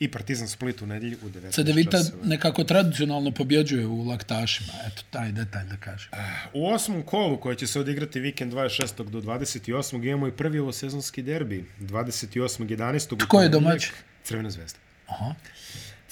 [0.00, 2.24] i Partizan Split u nedelju u 19 Cedevita časova.
[2.24, 4.72] nekako tradicionalno pobjeđuje u laktašima.
[4.86, 6.10] Eto, taj detalj da kažem.
[6.54, 9.10] U osmom kolu koje će se odigrati vikend 26.
[9.10, 10.06] do 28.
[10.08, 13.14] imamo i prvi ovosezonski derbi 28.11.
[13.14, 13.92] u Tko je domaćin?
[14.24, 14.78] Crvena zvezda.
[15.06, 15.34] Aha.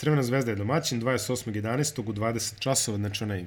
[0.01, 2.01] Crvena zvezda je domaćin 28.11.
[2.01, 3.44] u 20 časova, znači onaj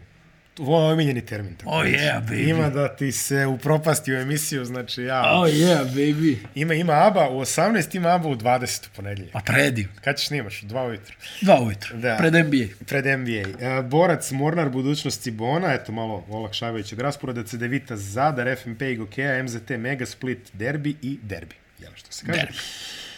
[0.60, 1.56] Ovo je omiljeni termin.
[1.56, 2.50] Tako Oh yeah, baby.
[2.50, 5.22] Ima da ti se upropasti u emisiju, znači ja...
[5.34, 6.38] Oh yeah, baby.
[6.56, 9.34] Ima, ima ABA u 18, ima ABA u 20 u ponedjeljak.
[9.34, 9.94] Pa predivno.
[10.02, 10.64] Kad ćeš snimaš?
[10.64, 11.16] U dva ujutru.
[11.42, 11.98] Dva ujutru.
[11.98, 12.16] Da.
[12.18, 12.86] Pred NBA.
[12.86, 13.68] Pred NBA.
[13.68, 19.70] E, Borac, Mornar, budućnost Cibona, eto malo olakšavajućeg rasporeda, Cedevita, Zadar, FMP i Gokeja, MZT,
[19.70, 21.56] Mega Split, Derbi i Derbi.
[21.80, 22.40] Jel što se kaže?
[22.40, 22.58] Derbi.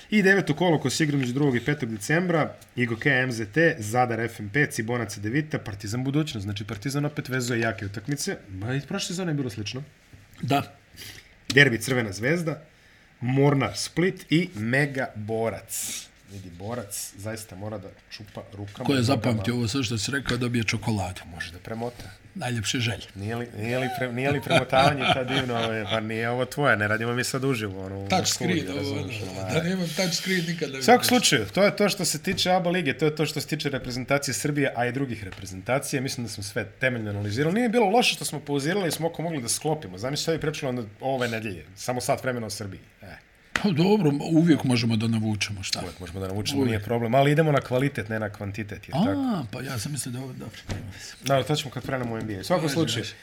[0.09, 1.57] I deveto kolo ko se igra među 2.
[1.57, 1.85] i 5.
[1.85, 6.43] decembra, i Gokeja, MZT, Zadar, FMP, Cibona, Cedevita, Partizan budućnost.
[6.43, 8.37] Znači Partizan opet vezuje jake utakmice.
[8.49, 9.83] Ma i prošle sezone je bilo slično.
[10.41, 10.75] Da.
[11.53, 12.61] Derbi Crvena zvezda,
[13.21, 16.07] Mornar Split i Mega Borac.
[16.31, 18.87] Vidi, Borac zaista mora da čupa rukama.
[18.87, 21.21] Ko je zapamtio ovo sve što si rekao, dobije čokoladu.
[21.25, 22.24] Može da premota.
[22.35, 23.03] Najljepše želje.
[23.15, 25.55] Nije li, nije li, pre, nije li premotavanje ta divno?
[25.55, 27.85] Ove, pa nije ovo tvoje, ne radimo mi sad uživo.
[27.85, 30.77] Ono, Touch screen, ovo, ono, ono, da nemam touch screen nikada.
[30.77, 31.07] U svakom vidiš.
[31.07, 33.69] slučaju, to je to što se tiče ABA lige, to je to što se tiče
[33.69, 36.01] reprezentacije Srbije, a i drugih reprezentacija.
[36.01, 37.55] Mislim da smo sve temeljno analizirali.
[37.55, 39.97] Nije bilo loše što smo pauzirali i smo oko mogli da sklopimo.
[39.97, 42.79] Zamisli što je onda ove nedelje, samo sat vremena u Srbiji.
[43.01, 43.24] E,
[43.65, 45.79] Pa dobro, uvijek možemo da navučemo šta.
[45.79, 48.87] uvijek možemo da naučimo, nije problem, ali idemo na kvalitet, ne na kvantitet.
[48.87, 49.09] Jer tako.
[49.09, 50.59] A, pa ja sam mislio da ovo dobro.
[51.23, 52.39] Da, to ćemo kad prenemo u NBA.
[52.39, 53.15] U svakom Ajde, slučaju, ajde.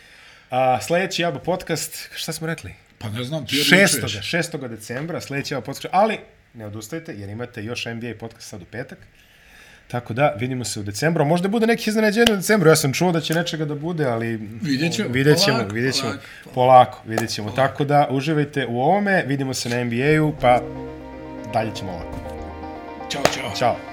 [0.50, 2.74] a, sledeći ABA podcast, šta smo rekli?
[2.98, 3.96] Pa ne znam, ti 6.
[3.96, 4.30] odlučuješ.
[4.32, 4.68] 6.
[4.68, 6.18] decembra, sledeći ABA podcast, ali
[6.54, 8.98] ne odustajte jer imate još NBA podcast sad u petak.
[9.92, 11.24] Tako da, vidimo se u decembru.
[11.24, 12.70] Možda bude nekih iznenađenja u decembru.
[12.70, 14.36] Ja sam čuo da će nečega da bude, ali...
[14.62, 15.08] Vidjet ćemo.
[15.08, 16.10] Vidjet ćemo, Polako, vidjet ćemo.
[16.10, 17.50] polako, Polako, vidjet ćemo.
[17.50, 19.24] Tako da, uživajte u ovome.
[19.26, 20.60] Vidimo se na NBA-u, pa
[21.52, 22.18] dalje ćemo ovako.
[23.10, 23.56] Ćao, čao.
[23.56, 23.91] Ćao.